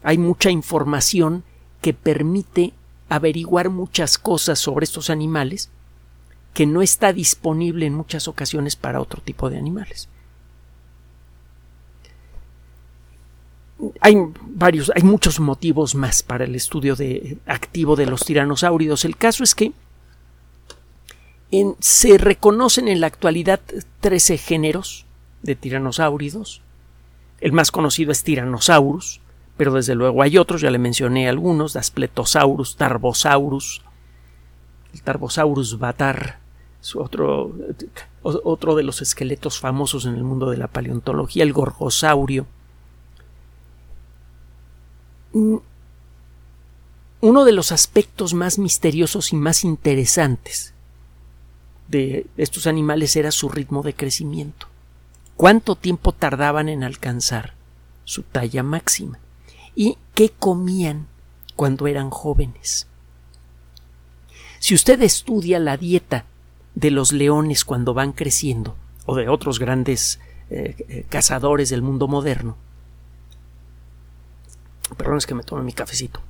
Hay 0.03 0.17
mucha 0.17 0.50
información 0.50 1.43
que 1.81 1.93
permite 1.93 2.74
averiguar 3.10 3.69
muchas 3.69 4.17
cosas 4.17 4.60
sobre 4.60 4.86
estos 4.86 5.10
animales 5.10 5.69
que 6.53 6.65
no 6.65 6.81
está 6.81 7.13
disponible 7.13 7.86
en 7.86 7.93
muchas 7.93 8.27
ocasiones 8.27 8.75
para 8.75 9.01
otro 9.01 9.22
tipo 9.22 9.50
de 9.50 9.57
animales. 9.57 10.10
Hay 14.00 14.15
varios, 14.41 14.91
hay 14.96 15.03
muchos 15.03 15.39
motivos 15.39 15.96
más 15.96 16.24
para 16.24 16.46
el 16.46 16.55
estudio 16.55 16.96
de, 16.96 17.38
activo 17.46 17.96
de 17.96 18.05
los 18.05 18.25
tiranosáuridos. 18.25 19.05
El 19.05 19.17
caso 19.17 19.44
es 19.44 19.53
que 19.53 19.74
se 21.79 22.17
reconocen 22.17 22.88
en 22.88 23.01
la 23.01 23.08
actualidad 23.08 23.62
13 24.01 24.38
géneros 24.38 25.05
de 25.41 25.55
tiranosáuridos. 25.55 26.62
El 27.39 27.51
más 27.51 27.72
conocido 27.72 28.12
es 28.12 28.24
Tyrannosaurus, 28.24 29.22
pero 29.58 29.74
desde 29.74 29.96
luego 29.96 30.22
hay 30.22 30.38
otros, 30.38 30.62
ya 30.62 30.72
le 30.72 30.79
mencioné 30.79 31.29
algunos, 31.29 31.74
Daspletosaurus, 31.74 32.75
Tarbosaurus, 32.75 33.82
el 34.94 35.01
Tarbosaurus 35.01 35.77
batar, 35.77 36.39
otro, 36.96 37.53
otro 38.22 38.75
de 38.75 38.84
los 38.84 39.01
esqueletos 39.01 39.60
famosos 39.60 40.05
en 40.05 40.15
el 40.15 40.24
mundo 40.24 40.50
de 40.50 40.58
la 40.58 40.67
paleontología, 40.67 41.44
el 41.44 41.53
Gorgosaurio. 41.53 42.48
Uno 47.22 47.46
de 47.46 47.51
los 47.51 47.72
aspectos 47.72 48.34
más 48.34 48.58
misteriosos 48.58 49.34
y 49.34 49.36
más 49.36 49.63
interesantes 49.63 50.74
de 51.88 52.25
estos 52.38 52.68
animales 52.68 53.15
era 53.15 53.32
su 53.32 53.50
ritmo 53.50 53.84
de 53.84 53.94
crecimiento. 53.94 54.68
¿Cuánto 55.36 55.75
tiempo 55.75 56.13
tardaban 56.13 56.70
en 56.70 56.84
alcanzar 56.84 57.54
su 58.06 58.24
talla 58.24 58.63
máxima? 58.63 59.20
y 59.75 59.98
qué 60.13 60.30
comían 60.30 61.08
cuando 61.56 61.88
eran 61.88 62.10
jóvenes. 62.10 62.88
Si 64.60 64.74
usted 64.74 65.01
estudia 65.01 65.60
la 65.60 65.77
dieta 65.77 66.25
de 66.74 66.92
los 66.92 67.12
leones 67.12 67.65
cuando 67.65 67.94
van 67.94 68.13
creciendo, 68.13 68.75
o 69.06 69.15
de 69.15 69.30
otros 69.30 69.60
grandes 69.60 70.20
eh, 70.50 70.75
eh, 70.88 71.06
cazadores 71.10 71.70
del 71.70 71.82
mundo 71.82 72.08
moderno, 72.08 72.58
perdón 74.89 75.18
es 75.18 75.25
que 75.25 75.36
me 75.36 75.44
tome 75.44 75.63
mi 75.63 75.74
cafecito, 75.74 76.22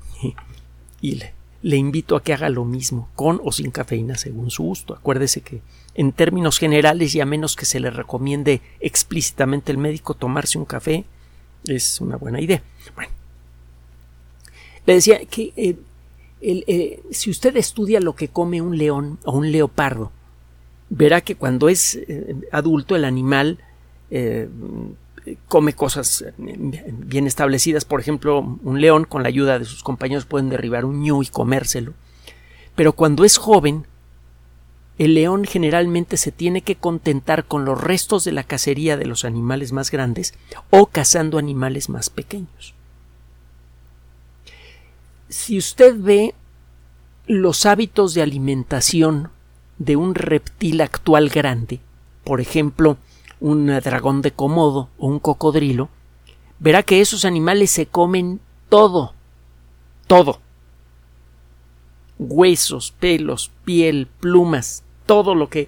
y 1.02 1.22
le, 1.62 1.78
invito 1.78 2.16
a 2.16 2.24
que 2.24 2.34
haga 2.34 2.50
lo 2.50 2.64
mismo, 2.66 3.10
con 3.16 3.42
o 3.44 3.52
sin 3.52 3.72
cafeína 3.72 4.16
según 4.16 4.52
su 4.52 4.64
gusto. 4.64 4.94
Acuérdese 4.94 5.42
que 5.42 5.62
en 5.94 6.12
términos 6.12 6.58
generales 6.58 7.14
y 7.16 7.22
a 7.22 7.26
menos 7.26 7.56
que 7.56 7.66
se 7.66 7.80
le 7.80 7.90
recomiende 7.90 8.62
explícitamente 8.80 9.72
el 9.72 9.78
médico 9.78 10.14
tomarse 10.14 10.58
un 10.58 10.66
café, 10.66 11.06
es 11.66 12.00
una 12.02 12.18
buena 12.18 12.40
idea. 12.40 12.62
Bueno, 12.96 13.12
le 14.86 14.94
decía 14.94 15.26
que 15.26 15.54
eh, 15.56 15.76
eh, 16.42 17.02
si 17.12 17.30
usted 17.30 17.58
estudia 17.58 18.00
lo 18.00 18.16
que 18.16 18.28
come 18.28 18.62
un 18.62 18.78
león 18.78 19.20
o 19.26 19.38
un 19.38 19.52
leopardo, 19.52 20.12
verá 20.90 21.22
que 21.22 21.36
cuando 21.36 21.70
es 21.70 21.96
eh, 21.96 22.36
adulto 22.52 22.96
el 22.96 23.06
animal 23.06 23.60
come 25.48 25.74
cosas 25.74 26.26
bien 26.38 27.28
establecidas. 27.28 27.86
Por 27.86 28.00
ejemplo, 28.00 28.58
un 28.64 28.82
león 28.82 29.06
con 29.06 29.24
la 29.24 29.30
ayuda 29.30 29.60
de 29.60 29.66
sus 29.66 29.84
compañeros 29.84 30.26
pueden 30.26 30.50
derribar 30.50 30.86
un 30.86 31.02
ñu 31.02 31.24
y 31.24 31.28
comérselo. 31.28 31.94
Pero 32.76 32.94
cuando 32.94 33.24
es 33.24 33.38
joven, 33.38 33.86
el 34.98 35.14
león 35.14 35.46
generalmente 35.46 36.18
se 36.18 36.32
tiene 36.32 36.62
que 36.62 36.76
contentar 36.76 37.46
con 37.46 37.66
los 37.66 37.82
restos 37.82 38.24
de 38.24 38.32
la 38.32 38.44
cacería 38.44 38.98
de 38.98 39.06
los 39.06 39.26
animales 39.26 39.72
más 39.72 39.92
grandes 39.92 40.34
o 40.70 40.88
cazando 40.88 41.38
animales 41.38 41.90
más 41.90 42.10
pequeños 42.10 42.76
si 45.36 45.58
usted 45.58 45.96
ve 45.98 46.34
los 47.28 47.66
hábitos 47.66 48.14
de 48.14 48.22
alimentación 48.22 49.30
de 49.78 49.96
un 49.96 50.16
reptil 50.16 50.82
actual 50.82 51.30
grande, 51.30 51.80
por 52.24 52.40
ejemplo, 52.40 52.98
un 53.40 53.68
dragón 53.68 54.22
de 54.22 54.32
comodo 54.32 54.90
o 54.98 55.08
un 55.08 55.20
cocodrilo, 55.20 55.90
verá 56.60 56.84
que 56.84 57.02
esos 57.02 57.26
animales 57.26 57.72
se 57.72 57.86
comen 57.86 58.40
todo, 58.70 59.14
todo. 60.08 60.40
Huesos, 62.18 62.92
pelos, 62.92 63.52
piel, 63.66 64.08
plumas, 64.20 64.84
todo 65.06 65.36
lo 65.36 65.50
que 65.50 65.68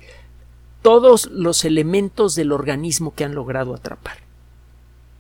todos 0.82 1.26
los 1.28 1.66
elementos 1.66 2.36
del 2.36 2.52
organismo 2.52 3.14
que 3.14 3.26
han 3.26 3.36
logrado 3.36 3.74
atrapar. 3.74 4.20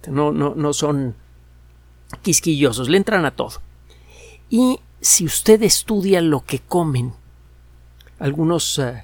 No, 0.07 0.31
no, 0.31 0.55
no 0.55 0.71
son 0.71 1.15
quisquillosos, 2.21 2.87
le 2.87 2.97
entran 2.97 3.25
a 3.25 3.31
todo. 3.31 3.61
Y 4.49 4.79
si 5.01 5.25
usted 5.25 5.61
estudia 5.63 6.21
lo 6.21 6.45
que 6.45 6.59
comen 6.59 7.13
algunos, 8.19 8.79
eh, 8.79 9.03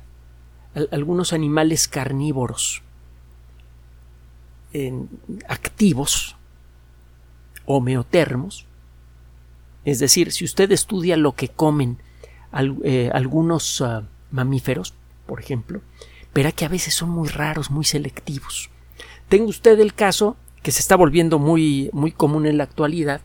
algunos 0.92 1.34
animales 1.34 1.90
carnívoros 1.90 2.82
activos, 5.48 6.36
homeotermos, 7.66 8.66
es 9.86 10.00
decir, 10.00 10.32
si 10.32 10.46
usted 10.46 10.72
estudia 10.72 11.18
lo 11.18 11.34
que 11.34 11.50
comen 11.50 11.98
eh, 12.84 13.10
algunos 13.14 13.82
ah, 13.82 14.04
mamíferos, 14.32 14.94
por 15.26 15.40
ejemplo, 15.40 15.82
verá 16.34 16.52
que 16.52 16.66
a 16.66 16.70
veces 16.70 16.94
son 16.94 17.10
muy 17.10 17.30
raros, 17.30 17.72
muy 17.72 17.86
selectivos. 17.86 18.70
Tenga 19.30 19.46
usted 19.46 19.80
el 19.80 19.94
caso 19.94 20.38
que 20.62 20.72
se 20.72 20.80
está 20.80 20.96
volviendo 20.96 21.40
muy, 21.40 21.90
muy 21.94 22.12
común 22.12 22.46
en 22.46 22.58
la 22.58 22.64
actualidad 22.64 23.22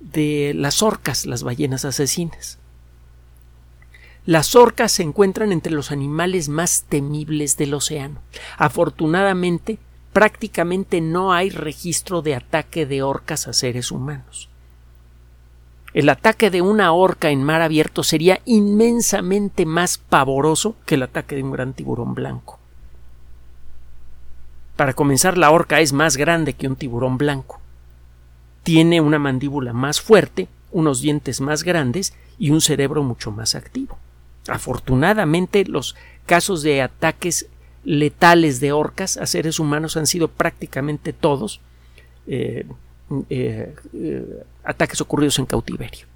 de 0.00 0.52
las 0.54 0.82
orcas, 0.82 1.26
las 1.26 1.42
ballenas 1.42 1.84
asesinas. 1.84 2.58
Las 4.26 4.54
orcas 4.54 4.92
se 4.92 5.02
encuentran 5.02 5.50
entre 5.50 5.72
los 5.72 5.90
animales 5.90 6.48
más 6.48 6.84
temibles 6.88 7.56
del 7.56 7.74
océano. 7.74 8.20
Afortunadamente, 8.58 9.78
prácticamente 10.12 11.00
no 11.00 11.32
hay 11.32 11.50
registro 11.50 12.22
de 12.22 12.34
ataque 12.34 12.86
de 12.86 13.02
orcas 13.02 13.46
a 13.48 13.52
seres 13.52 13.90
humanos. 13.90 14.48
El 15.92 16.08
ataque 16.08 16.50
de 16.50 16.62
una 16.62 16.92
orca 16.92 17.30
en 17.30 17.42
mar 17.42 17.62
abierto 17.62 18.02
sería 18.02 18.40
inmensamente 18.44 19.66
más 19.66 19.98
pavoroso 19.98 20.76
que 20.86 20.94
el 20.94 21.02
ataque 21.02 21.34
de 21.36 21.42
un 21.42 21.50
gran 21.50 21.72
tiburón 21.72 22.14
blanco. 22.14 22.58
Para 24.76 24.94
comenzar, 24.94 25.36
la 25.36 25.50
orca 25.50 25.80
es 25.80 25.92
más 25.92 26.16
grande 26.16 26.54
que 26.54 26.68
un 26.68 26.76
tiburón 26.76 27.18
blanco 27.18 27.60
tiene 28.62 29.00
una 29.00 29.18
mandíbula 29.18 29.72
más 29.72 30.00
fuerte, 30.00 30.48
unos 30.70 31.00
dientes 31.00 31.40
más 31.40 31.62
grandes 31.62 32.14
y 32.38 32.50
un 32.50 32.60
cerebro 32.60 33.02
mucho 33.02 33.30
más 33.30 33.54
activo. 33.54 33.98
Afortunadamente, 34.48 35.64
los 35.64 35.96
casos 36.26 36.62
de 36.62 36.82
ataques 36.82 37.46
letales 37.84 38.60
de 38.60 38.72
orcas 38.72 39.16
a 39.16 39.26
seres 39.26 39.58
humanos 39.58 39.96
han 39.96 40.06
sido 40.06 40.28
prácticamente 40.28 41.12
todos 41.12 41.60
eh, 42.26 42.66
eh, 43.28 43.74
eh, 43.92 44.44
ataques 44.64 45.00
ocurridos 45.00 45.38
en 45.38 45.46
cautiverio. 45.46 46.06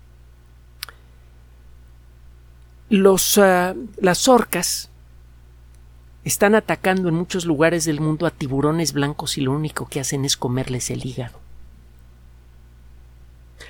Los, 2.90 3.38
ah, 3.38 3.74
las 3.96 4.28
orcas 4.28 4.90
están 6.24 6.54
atacando 6.54 7.08
en 7.08 7.14
muchos 7.14 7.44
lugares 7.44 7.84
del 7.84 8.00
mundo 8.00 8.26
a 8.26 8.30
tiburones 8.30 8.92
blancos 8.92 9.36
y 9.38 9.40
lo 9.40 9.52
único 9.52 9.88
que 9.88 10.00
hacen 10.00 10.24
es 10.24 10.36
comerles 10.36 10.90
el 10.90 11.04
hígado. 11.04 11.38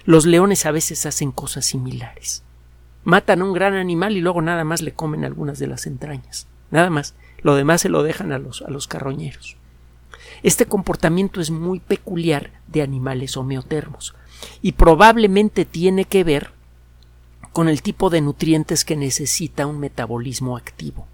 Los 0.05 0.27
leones 0.27 0.67
a 0.67 0.71
veces 0.71 1.07
hacen 1.07 1.33
cosas 1.33 1.65
similares. 1.65 2.43
Matan 3.05 3.41
a 3.41 3.45
un 3.45 3.53
gran 3.53 3.75
animal 3.75 4.17
y 4.17 4.21
luego 4.21 4.43
nada 4.43 4.65
más 4.65 4.83
le 4.83 4.93
comen 4.93 5.25
algunas 5.25 5.59
de 5.59 5.67
las 5.67 5.87
entrañas. 5.87 6.47
Nada 6.71 6.91
más. 6.91 7.15
Lo 7.45 7.55
demás 7.55 7.83
se 7.83 7.89
lo 7.89 8.03
dejan 8.03 8.33
a 8.33 8.39
los, 8.39 8.63
a 8.63 8.71
los 8.71 8.89
carroñeros. 8.89 9.57
Este 10.43 10.67
comportamiento 10.67 11.41
es 11.41 11.51
muy 11.51 11.79
peculiar 11.79 12.51
de 12.67 12.83
animales 12.83 13.37
homeotermos 13.37 14.15
y 14.63 14.73
probablemente 14.73 15.65
tiene 15.65 16.07
que 16.07 16.25
ver 16.25 16.51
con 17.53 17.69
el 17.69 17.83
tipo 17.83 18.11
de 18.11 18.23
nutrientes 18.23 18.85
que 18.85 18.97
necesita 18.97 19.67
un 19.67 19.79
metabolismo 19.79 20.57
activo. 20.57 21.07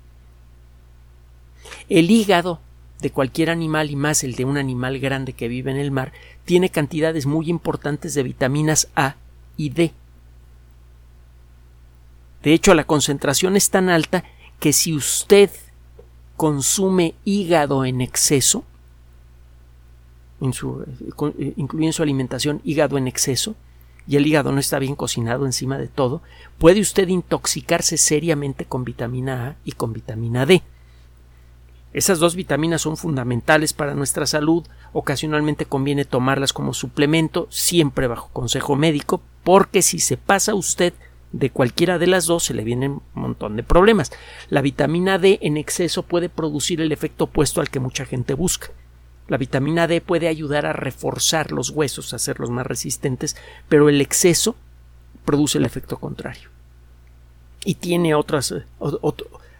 El 1.88 2.10
hígado 2.10 2.60
de 3.00 3.10
cualquier 3.10 3.50
animal 3.50 3.90
y 3.90 3.96
más 3.96 4.22
el 4.22 4.36
de 4.36 4.44
un 4.44 4.56
animal 4.56 5.00
grande 5.00 5.32
que 5.32 5.48
vive 5.48 5.72
en 5.72 5.78
el 5.78 5.90
mar 5.90 6.12
tiene 6.44 6.70
cantidades 6.70 7.26
muy 7.26 7.50
importantes 7.50 8.14
de 8.14 8.22
vitaminas 8.22 8.88
A 8.94 9.16
y 9.56 9.70
D. 9.70 9.92
De 12.44 12.54
hecho, 12.54 12.72
la 12.74 12.84
concentración 12.84 13.56
es 13.56 13.70
tan 13.70 13.88
alta 13.88 14.24
que 14.60 14.72
si 14.72 14.94
usted 14.94 15.50
consume 16.40 17.14
hígado 17.26 17.84
en 17.84 18.00
exceso, 18.00 18.64
eh, 20.40 21.52
incluye 21.56 21.86
en 21.86 21.92
su 21.92 22.02
alimentación 22.02 22.62
hígado 22.64 22.96
en 22.96 23.08
exceso, 23.08 23.56
y 24.06 24.16
el 24.16 24.26
hígado 24.26 24.50
no 24.50 24.58
está 24.58 24.78
bien 24.78 24.96
cocinado 24.96 25.44
encima 25.44 25.76
de 25.76 25.86
todo, 25.86 26.22
puede 26.56 26.80
usted 26.80 27.08
intoxicarse 27.08 27.98
seriamente 27.98 28.64
con 28.64 28.84
vitamina 28.84 29.48
A 29.48 29.56
y 29.66 29.72
con 29.72 29.92
vitamina 29.92 30.46
D. 30.46 30.62
Esas 31.92 32.20
dos 32.20 32.34
vitaminas 32.34 32.80
son 32.80 32.96
fundamentales 32.96 33.74
para 33.74 33.94
nuestra 33.94 34.24
salud. 34.24 34.66
Ocasionalmente 34.94 35.66
conviene 35.66 36.06
tomarlas 36.06 36.54
como 36.54 36.72
suplemento, 36.72 37.48
siempre 37.50 38.06
bajo 38.06 38.30
consejo 38.32 38.76
médico, 38.76 39.20
porque 39.44 39.82
si 39.82 39.98
se 39.98 40.16
pasa 40.16 40.54
usted 40.54 40.94
de 41.32 41.50
cualquiera 41.50 41.98
de 41.98 42.06
las 42.06 42.26
dos 42.26 42.44
se 42.44 42.54
le 42.54 42.64
vienen 42.64 42.92
un 42.92 43.22
montón 43.22 43.56
de 43.56 43.62
problemas. 43.62 44.10
La 44.48 44.62
vitamina 44.62 45.18
D 45.18 45.38
en 45.42 45.56
exceso 45.56 46.02
puede 46.02 46.28
producir 46.28 46.80
el 46.80 46.92
efecto 46.92 47.24
opuesto 47.24 47.60
al 47.60 47.70
que 47.70 47.80
mucha 47.80 48.04
gente 48.04 48.34
busca. 48.34 48.70
La 49.28 49.36
vitamina 49.36 49.86
D 49.86 50.00
puede 50.00 50.26
ayudar 50.26 50.66
a 50.66 50.72
reforzar 50.72 51.52
los 51.52 51.70
huesos, 51.70 52.12
a 52.12 52.16
hacerlos 52.16 52.50
más 52.50 52.66
resistentes, 52.66 53.36
pero 53.68 53.88
el 53.88 54.00
exceso 54.00 54.56
produce 55.24 55.58
el 55.58 55.64
efecto 55.64 55.98
contrario. 55.98 56.48
Y 57.64 57.74
tiene 57.76 58.10
eh, 58.10 58.14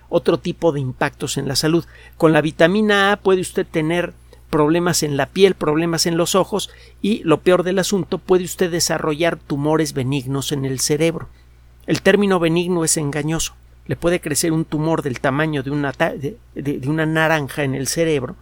otro 0.09 0.39
tipo 0.39 0.73
de 0.73 0.81
impactos 0.81 1.37
en 1.37 1.47
la 1.47 1.55
salud. 1.55 1.85
Con 2.17 2.33
la 2.33 2.41
vitamina 2.41 3.13
A 3.13 3.17
puede 3.17 3.43
usted 3.43 3.65
tener 3.65 4.13
problemas 4.51 5.05
en 5.05 5.17
la 5.17 5.27
piel, 5.27 5.55
problemas 5.55 6.07
en 6.07 6.17
los 6.17 6.35
ojos 6.35 6.71
y, 7.01 7.23
lo 7.23 7.41
peor 7.41 7.63
del 7.63 7.79
asunto, 7.79 8.19
puede 8.19 8.43
usted 8.43 8.73
desarrollar 8.73 9.37
tumores 9.37 9.93
benignos 9.93 10.51
en 10.51 10.65
el 10.65 10.81
cerebro. 10.81 11.29
El 11.91 12.03
término 12.03 12.39
benigno 12.39 12.85
es 12.85 12.97
engañoso. 12.97 13.55
Le 13.87 13.97
puede 13.97 14.21
crecer 14.21 14.53
un 14.53 14.65
tumor 14.65 15.03
del 15.03 15.19
tamaño 15.19 15.65
de 15.65 15.73
una, 15.73 17.07
naranja 17.07 17.65
en 17.65 17.75
el 17.75 17.89
cerebro 17.89 18.37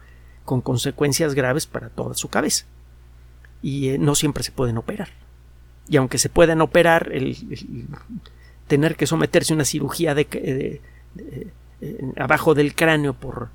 con 0.45 0.61
consecuencias 0.61 1.33
graves 1.33 1.65
para 1.65 1.89
toda 1.89 2.13
su 2.13 2.29
cabeza. 2.29 2.65
Y 3.63 3.89
eh, 3.89 3.97
no 3.97 4.13
siempre 4.13 4.43
se 4.43 4.51
pueden 4.51 4.77
operar. 4.77 5.09
Y 5.87 5.97
aunque 5.97 6.19
se 6.19 6.29
puedan 6.29 6.61
operar, 6.61 7.09
el, 7.11 7.35
tener 8.67 8.95
que 8.95 9.07
someterse 9.07 9.53
a 9.53 9.55
una 9.55 9.65
cirugía 9.65 10.13
de, 10.13 10.79
abajo 12.17 12.53
del 12.53 12.75
cráneo 12.75 13.15
por, 13.15 13.49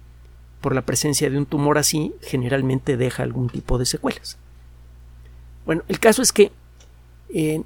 por 0.60 0.74
la 0.74 0.82
presencia 0.82 1.30
de 1.30 1.38
un 1.38 1.46
tumor 1.46 1.78
así, 1.78 2.12
generalmente 2.20 2.96
deja 2.96 3.22
algún 3.22 3.48
tipo 3.48 3.78
de 3.78 3.86
secuelas. 3.86 4.38
Bueno, 5.64 5.84
el 5.86 6.00
caso 6.00 6.20
es 6.20 6.32
que 6.32 6.50
eh, 7.32 7.62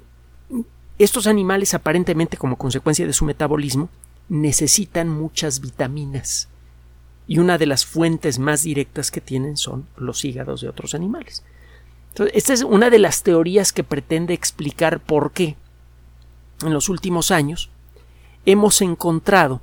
estos 0.99 1.27
animales 1.27 1.73
aparentemente 1.73 2.37
como 2.37 2.57
consecuencia 2.57 3.07
de 3.07 3.13
su 3.13 3.25
metabolismo 3.25 3.89
necesitan 4.27 5.09
muchas 5.09 5.61
vitaminas 5.61 6.49
y 7.25 7.39
una 7.39 7.57
de 7.57 7.65
las 7.65 7.85
fuentes 7.85 8.37
más 8.37 8.63
directas 8.63 9.09
que 9.09 9.21
tienen 9.21 9.55
son 9.55 9.87
los 9.97 10.25
hígados 10.25 10.61
de 10.61 10.69
otros 10.69 10.93
animales. 10.93 11.43
Esta 12.33 12.53
es 12.53 12.63
una 12.63 12.89
de 12.89 12.99
las 12.99 13.23
teorías 13.23 13.71
que 13.71 13.83
pretende 13.83 14.33
explicar 14.33 14.99
por 14.99 15.31
qué 15.31 15.55
en 16.63 16.73
los 16.73 16.89
últimos 16.89 17.31
años 17.31 17.69
hemos 18.45 18.81
encontrado 18.81 19.61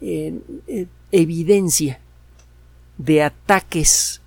eh, 0.00 0.40
eh, 0.68 0.86
evidencia 1.12 2.00
de 2.96 3.22
ataques 3.22 4.22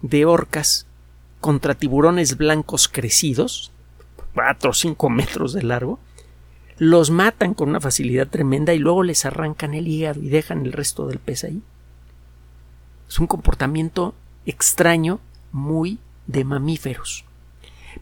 de 0.00 0.24
orcas 0.24 0.86
contra 1.40 1.74
tiburones 1.74 2.36
blancos 2.36 2.88
crecidos, 2.88 3.72
4 4.38 4.70
o 4.70 4.72
5 4.72 5.10
metros 5.10 5.52
de 5.52 5.64
largo, 5.64 5.98
los 6.76 7.10
matan 7.10 7.54
con 7.54 7.70
una 7.70 7.80
facilidad 7.80 8.28
tremenda 8.28 8.72
y 8.72 8.78
luego 8.78 9.02
les 9.02 9.24
arrancan 9.24 9.74
el 9.74 9.88
hígado 9.88 10.22
y 10.22 10.28
dejan 10.28 10.64
el 10.64 10.70
resto 10.70 11.08
del 11.08 11.18
pez 11.18 11.42
ahí. 11.42 11.60
Es 13.08 13.18
un 13.18 13.26
comportamiento 13.26 14.14
extraño, 14.46 15.18
muy 15.50 15.98
de 16.28 16.44
mamíferos. 16.44 17.24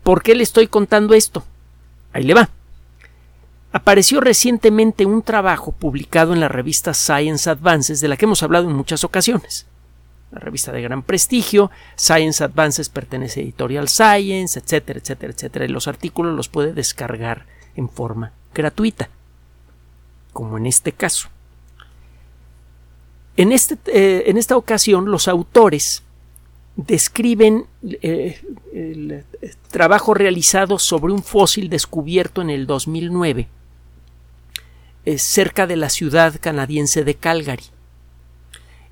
¿Por 0.02 0.22
qué 0.22 0.34
le 0.34 0.42
estoy 0.42 0.66
contando 0.66 1.14
esto? 1.14 1.42
Ahí 2.12 2.24
le 2.24 2.34
va. 2.34 2.50
Apareció 3.72 4.20
recientemente 4.20 5.06
un 5.06 5.22
trabajo 5.22 5.72
publicado 5.72 6.34
en 6.34 6.40
la 6.40 6.48
revista 6.48 6.92
Science 6.92 7.48
Advances 7.48 8.02
de 8.02 8.08
la 8.08 8.18
que 8.18 8.26
hemos 8.26 8.42
hablado 8.42 8.68
en 8.68 8.76
muchas 8.76 9.04
ocasiones. 9.04 9.66
La 10.36 10.40
revista 10.40 10.70
de 10.70 10.82
gran 10.82 11.02
prestigio, 11.02 11.70
Science 11.96 12.44
Advances 12.44 12.90
pertenece 12.90 13.40
a 13.40 13.42
Editorial 13.42 13.88
Science, 13.88 14.58
etcétera, 14.58 14.98
etcétera, 14.98 15.32
etcétera. 15.32 15.64
Y 15.64 15.68
los 15.68 15.88
artículos 15.88 16.36
los 16.36 16.50
puede 16.50 16.74
descargar 16.74 17.46
en 17.74 17.88
forma 17.88 18.32
gratuita, 18.52 19.08
como 20.34 20.58
en 20.58 20.66
este 20.66 20.92
caso. 20.92 21.30
En, 23.38 23.50
este, 23.50 23.78
eh, 23.86 24.24
en 24.26 24.36
esta 24.36 24.58
ocasión, 24.58 25.10
los 25.10 25.26
autores 25.26 26.02
describen 26.76 27.64
eh, 28.02 28.38
el 28.74 29.24
trabajo 29.70 30.12
realizado 30.12 30.78
sobre 30.78 31.14
un 31.14 31.22
fósil 31.22 31.70
descubierto 31.70 32.42
en 32.42 32.50
el 32.50 32.66
2009 32.66 33.48
eh, 35.06 35.18
cerca 35.18 35.66
de 35.66 35.76
la 35.76 35.88
ciudad 35.88 36.34
canadiense 36.38 37.04
de 37.04 37.14
Calgary. 37.14 37.62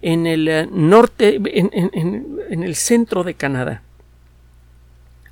En 0.06 0.26
el 0.26 0.68
norte, 0.70 1.36
en, 1.36 2.62
el 2.62 2.76
centro 2.76 3.24
de 3.24 3.32
Canadá, 3.32 3.80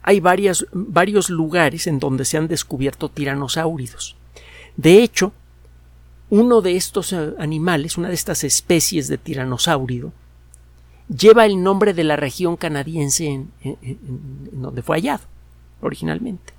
hay 0.01 0.21
varios 0.21 1.29
lugares 1.29 1.87
en 1.87 1.99
donde 1.99 2.25
se 2.25 2.39
han 2.39 2.49
descubierto 2.49 3.11
tiranosáuridos. 3.11 4.17
De 4.79 5.03
hecho, 5.03 5.35
uno 6.31 6.63
de 6.63 6.77
estos 6.77 7.13
eh, 7.13 7.35
animales, 7.39 7.99
una 7.99 8.09
de 8.09 8.15
estas 8.15 8.45
especies 8.45 9.09
de 9.09 9.19
tiranosaurio, 9.19 10.11
lleva 11.15 11.45
el 11.45 11.63
nombre 11.63 11.93
de 11.93 12.05
la 12.05 12.17
región 12.17 12.57
canadiense 12.57 13.27
en, 13.27 13.51
donde 14.53 14.81
fue 14.81 14.97
hallado 14.97 15.25
originalmente. 15.83 16.55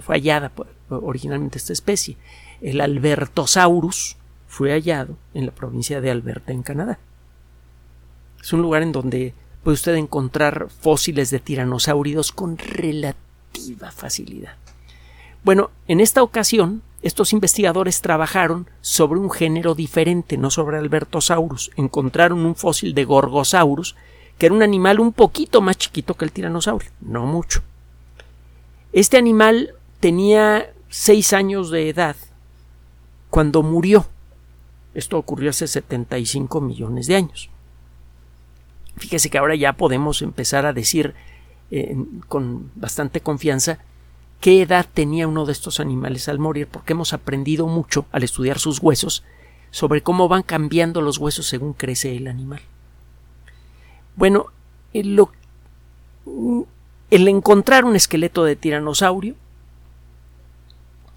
Fue 0.00 0.16
hallada 0.16 0.50
originalmente 0.88 1.58
esta 1.58 1.74
especie. 1.74 2.16
El 2.62 2.80
Albertosaurus 2.80 4.16
fue 4.48 4.72
hallado 4.72 5.18
en 5.34 5.44
la 5.44 5.52
provincia 5.52 6.00
de 6.00 6.10
Alberta, 6.10 6.52
en 6.52 6.62
Canadá. 6.62 6.98
Es 8.46 8.52
un 8.52 8.62
lugar 8.62 8.84
en 8.84 8.92
donde 8.92 9.34
puede 9.64 9.74
usted 9.74 9.96
encontrar 9.96 10.68
fósiles 10.80 11.30
de 11.30 11.40
tiranosáuridos 11.40 12.30
con 12.30 12.58
relativa 12.58 13.90
facilidad. 13.90 14.54
Bueno, 15.42 15.72
en 15.88 15.98
esta 15.98 16.22
ocasión, 16.22 16.82
estos 17.02 17.32
investigadores 17.32 18.02
trabajaron 18.02 18.68
sobre 18.82 19.18
un 19.18 19.32
género 19.32 19.74
diferente, 19.74 20.36
no 20.36 20.52
sobre 20.52 20.78
Albertosaurus. 20.78 21.72
Encontraron 21.74 22.46
un 22.46 22.54
fósil 22.54 22.94
de 22.94 23.04
Gorgosaurus, 23.04 23.96
que 24.38 24.46
era 24.46 24.54
un 24.54 24.62
animal 24.62 25.00
un 25.00 25.12
poquito 25.12 25.60
más 25.60 25.76
chiquito 25.76 26.14
que 26.14 26.24
el 26.24 26.30
tiranosaurio, 26.30 26.90
no 27.00 27.26
mucho. 27.26 27.62
Este 28.92 29.16
animal 29.16 29.74
tenía 29.98 30.72
seis 30.88 31.32
años 31.32 31.72
de 31.72 31.88
edad 31.88 32.14
cuando 33.28 33.64
murió. 33.64 34.06
Esto 34.94 35.18
ocurrió 35.18 35.50
hace 35.50 35.66
75 35.66 36.60
millones 36.60 37.08
de 37.08 37.16
años. 37.16 37.50
Fíjese 38.96 39.30
que 39.30 39.38
ahora 39.38 39.54
ya 39.54 39.74
podemos 39.74 40.22
empezar 40.22 40.66
a 40.66 40.72
decir 40.72 41.14
eh, 41.70 41.96
con 42.28 42.70
bastante 42.74 43.20
confianza 43.20 43.78
qué 44.40 44.62
edad 44.62 44.86
tenía 44.92 45.28
uno 45.28 45.46
de 45.46 45.52
estos 45.52 45.80
animales 45.80 46.28
al 46.28 46.38
morir, 46.38 46.66
porque 46.66 46.92
hemos 46.92 47.12
aprendido 47.12 47.66
mucho 47.66 48.06
al 48.12 48.22
estudiar 48.22 48.58
sus 48.58 48.80
huesos 48.80 49.24
sobre 49.70 50.02
cómo 50.02 50.28
van 50.28 50.42
cambiando 50.42 51.02
los 51.02 51.18
huesos 51.18 51.46
según 51.46 51.72
crece 51.72 52.16
el 52.16 52.28
animal. 52.28 52.62
Bueno, 54.16 54.46
el, 54.94 55.20
el 57.10 57.28
encontrar 57.28 57.84
un 57.84 57.96
esqueleto 57.96 58.44
de 58.44 58.56
tiranosaurio 58.56 59.34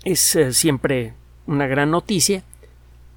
es 0.04 0.36
eh, 0.36 0.54
siempre 0.54 1.13
una 1.48 1.68
gran 1.68 1.92
noticia. 1.92 2.44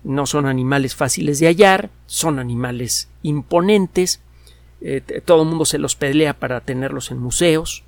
No 0.05 0.27
son 0.27 0.47
animales 0.47 0.95
fáciles 0.95 1.39
de 1.39 1.47
hallar, 1.47 1.91
son 2.07 2.39
animales 2.39 3.09
imponentes, 3.23 4.21
eh, 4.83 5.23
todo 5.25 5.43
el 5.43 5.49
mundo 5.49 5.65
se 5.65 5.79
los 5.79 5.97
pelea 5.97 6.35
para 6.35 6.61
tenerlos 6.61 7.11
en 7.11 7.19
museos, 7.19 7.85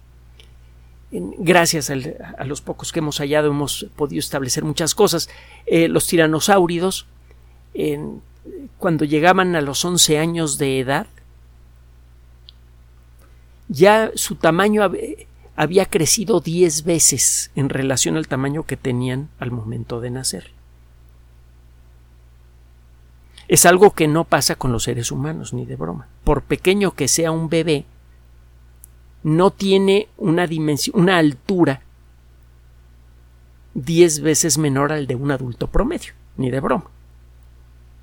gracias 1.11 1.91
a 1.91 2.45
los 2.45 2.61
pocos 2.61 2.93
que 2.93 2.99
hemos 2.99 3.19
hallado 3.19 3.49
hemos 3.49 3.87
podido 3.95 4.19
establecer 4.19 4.65
muchas 4.65 4.95
cosas. 4.95 5.29
Eh, 5.67 5.87
los 5.89 6.07
tiranosáuridos, 6.07 7.07
cuando 8.79 9.05
llegaban 9.05 9.55
a 9.55 9.61
los 9.61 9.85
11 9.85 10.19
años 10.19 10.59
de 10.59 10.81
edad, 10.81 11.07
ya 13.69 14.11
su 14.15 14.37
tamaño 14.37 14.83
había 15.57 15.87
crecido 15.87 16.41
10 16.41 16.85
veces 16.85 17.51
en 17.55 17.69
relación 17.69 18.17
al 18.17 18.29
tamaño 18.29 18.65
que 18.65 18.77
tenían 18.77 19.29
al 19.39 19.51
momento 19.51 20.01
de 20.01 20.11
nacer. 20.11 20.51
Es 23.49 23.67
algo 23.67 23.91
que 23.91 24.09
no 24.09 24.25
pasa 24.25 24.57
con 24.57 24.73
los 24.73 24.85
seres 24.85 25.13
humanos, 25.13 25.53
ni 25.53 25.67
de 25.67 25.77
broma. 25.77 26.09
Por 26.25 26.43
pequeño 26.43 26.93
que 26.93 27.09
sea 27.09 27.31
un 27.31 27.49
bebé, 27.49 27.85
no 29.23 29.51
tiene 29.51 30.09
una 30.17 30.47
dimensión, 30.47 31.01
una 31.01 31.19
altura 31.19 31.83
diez 33.75 34.21
veces 34.21 34.57
menor 34.59 34.93
al 34.93 35.07
de 35.07 35.17
un 35.17 35.31
adulto 35.31 35.67
promedio, 35.67 36.13
ni 36.37 36.51
de 36.51 36.61
broma. 36.61 36.91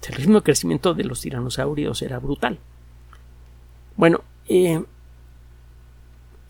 El 0.08 0.16
ritmo 0.16 0.40
de 0.40 0.44
crecimiento 0.44 0.94
de 0.94 1.04
los 1.04 1.22
tiranosaurios 1.22 2.02
era 2.02 2.20
brutal. 2.20 2.60
Bueno, 3.96 4.22
eh, 4.48 4.84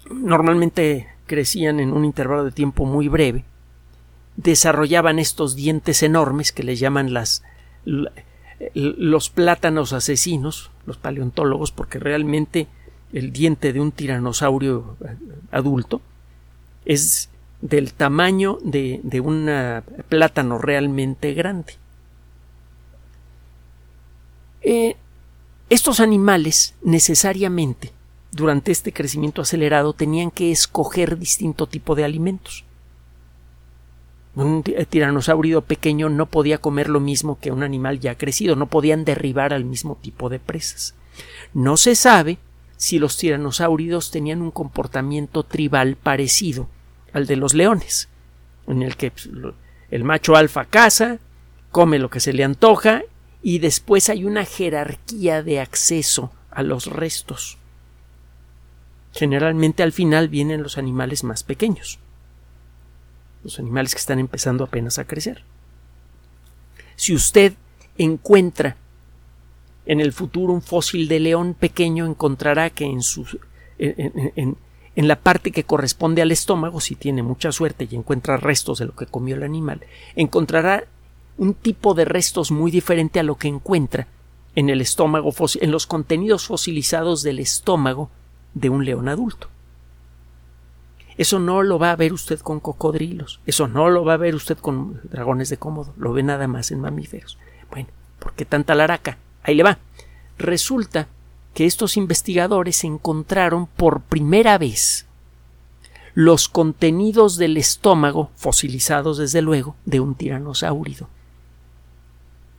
normalmente 0.10 1.08
crecían 1.27 1.80
en 1.80 1.93
un 1.93 2.06
intervalo 2.06 2.45
de 2.45 2.51
tiempo 2.51 2.86
muy 2.86 3.08
breve, 3.08 3.43
desarrollaban 4.38 5.19
estos 5.19 5.56
dientes 5.56 6.01
enormes 6.01 6.51
que 6.51 6.63
les 6.63 6.80
llaman 6.80 7.13
las 7.13 7.43
los 8.74 9.30
plátanos 9.30 9.93
asesinos, 9.93 10.71
los 10.86 10.97
paleontólogos, 10.97 11.71
porque 11.71 12.00
realmente 12.00 12.67
el 13.13 13.32
diente 13.32 13.74
de 13.74 13.82
un 13.82 13.91
tiranosaurio 13.91 14.97
adulto 15.52 16.02
es 16.86 17.30
del 17.62 17.93
tamaño 17.93 18.58
de, 18.63 19.21
un 19.24 19.50
plátano 20.10 20.58
realmente 20.58 21.34
grande. 21.34 21.76
Eh, 24.63 24.95
estos 25.69 26.00
animales 26.00 26.76
necesariamente 26.84 27.91
durante 28.32 28.71
este 28.71 28.93
crecimiento 28.93 29.41
acelerado 29.41 29.93
tenían 29.93 30.32
que 30.32 30.52
escoger 30.52 31.17
distinto 31.17 31.67
tipo 31.67 31.95
de 31.95 32.04
alimentos. 32.04 32.63
Un 34.34 34.63
tiranosaurio 34.63 35.62
pequeño 35.62 36.10
no 36.10 36.26
podía 36.26 36.58
comer 36.58 36.89
lo 36.89 37.02
mismo 37.02 37.38
que 37.39 37.52
un 37.52 37.63
animal 37.63 38.00
ya 38.00 38.15
crecido, 38.15 38.56
no 38.56 38.67
podían 38.67 39.04
derribar 39.04 39.54
al 39.54 39.65
mismo 39.65 39.98
tipo 40.02 40.30
de 40.30 40.39
presas. 40.39 40.96
No 41.54 41.76
se 41.76 41.96
sabe 41.96 42.38
si 42.78 42.98
los 42.98 43.17
tiranosáuridos 43.17 44.10
tenían 44.10 44.41
un 44.41 44.52
comportamiento 44.52 45.44
tribal 45.44 45.98
parecido 45.98 46.70
al 47.13 47.28
de 47.28 47.36
los 47.36 47.54
leones, 47.54 48.08
en 48.67 48.82
el 48.82 48.96
que 48.96 49.12
pues, 49.12 49.30
el 49.91 50.04
macho 50.06 50.36
alfa 50.36 50.65
caza, 50.65 51.20
come 51.72 52.00
lo 52.00 52.10
que 52.10 52.22
se 52.22 52.34
le 52.34 52.44
antoja 52.44 53.04
y 53.44 53.60
después 53.60 54.10
hay 54.10 54.24
una 54.24 54.46
jerarquía 54.46 55.44
de 55.44 55.60
acceso 55.60 56.32
a 56.50 56.63
los 56.63 56.88
restos. 56.88 57.58
Generalmente 59.13 59.84
al 59.84 59.91
final 59.91 60.30
vienen 60.30 60.63
los 60.63 60.78
animales 60.78 61.24
más 61.24 61.44
pequeños, 61.44 62.00
los 63.43 63.60
animales 63.60 63.93
que 63.93 63.99
están 63.99 64.19
empezando 64.19 64.63
apenas 64.63 64.99
a 64.99 65.06
crecer. 65.06 65.43
Si 66.95 67.13
usted 67.13 67.54
encuentra 67.97 68.77
en 69.86 69.99
el 69.99 70.13
futuro 70.13 70.54
un 70.54 70.62
fósil 70.62 71.08
de 71.08 71.19
león 71.19 71.56
pequeño 71.56 72.06
encontrará 72.06 72.69
que 72.69 72.86
en, 72.86 74.58
en 74.95 75.08
la 75.08 75.19
parte 75.19 75.51
que 75.51 75.63
corresponde 75.63 76.21
al 76.21 76.32
estómago, 76.32 76.80
si 76.82 76.95
tiene 76.95 77.23
mucha 77.23 77.51
suerte 77.51 77.88
y 77.89 77.95
encuentra 77.95 78.38
restos 78.38 78.80
de 78.80 78.86
lo 78.86 78.95
que 78.95 79.08
comió 79.08 79.36
el 79.36 79.43
animal, 79.43 79.82
encontrará 80.15 80.86
un 81.38 81.54
tipo 81.54 81.93
de 81.93 82.06
restos 82.06 82.51
muy 82.51 82.71
diferente 82.71 83.19
a 83.19 83.23
lo 83.23 83.36
que 83.36 83.47
encuentra 83.47 84.08
en 84.56 84.69
el 84.69 84.82
estómago, 84.82 85.34
en 85.60 85.71
los 85.71 85.88
contenidos 85.88 86.45
fosilizados 86.45 87.23
del 87.23 87.39
estómago 87.39 88.12
de 88.54 88.69
un 88.69 88.86
león 88.86 89.08
adulto. 89.08 89.49
Eso 91.17 91.39
no 91.39 91.62
lo 91.62 91.78
va 91.78 91.91
a 91.91 91.95
ver 91.95 92.13
usted 92.13 92.39
con 92.39 92.60
cocodrilos, 92.60 93.41
eso 93.45 93.67
no 93.67 93.89
lo 93.89 94.06
va 94.06 94.13
a 94.13 94.17
ver 94.17 94.34
usted 94.36 94.58
con 94.58 95.02
dragones 95.04 95.50
de 95.50 95.58
cómodo, 95.58 95.93
lo 95.97 96.13
ve 96.13 96.24
nada 96.24 96.47
más 96.47 96.71
en 96.71 96.80
mamíferos. 96.80 97.38
Bueno, 97.69 97.89
¿por 98.19 98.34
qué 98.34 98.45
tanta 98.45 98.76
laraca? 98.76 99.17
Ahí 99.43 99.56
le 99.56 99.63
va. 99.63 99.78
Resulta 100.38 101.08
que 101.54 101.65
estos 101.65 101.97
investigadores 101.97 102.84
encontraron 102.84 103.67
por 103.67 104.02
primera 104.02 104.58
vez 104.58 105.06
los 106.13 106.50
contenidos 106.50 107.38
del 107.38 107.58
estómago, 107.58 108.32
fosilizados 108.36 109.17
desde 109.17 109.41
luego, 109.41 109.76
de 109.86 110.00
un 110.00 110.15
tiranosaurio. 110.15 111.08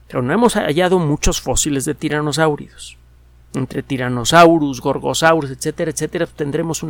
Pero 0.08 0.22
no 0.22 0.32
hemos 0.32 0.54
hallado 0.54 0.98
muchos 0.98 1.40
fósiles 1.40 1.84
de 1.84 1.94
tiranosáuridos. 1.94 2.98
Entre 3.54 3.82
tiranosaurus, 3.82 4.80
gorgosaurus, 4.80 5.50
etcétera, 5.50 5.90
etcétera, 5.90 6.26
tendremos 6.26 6.82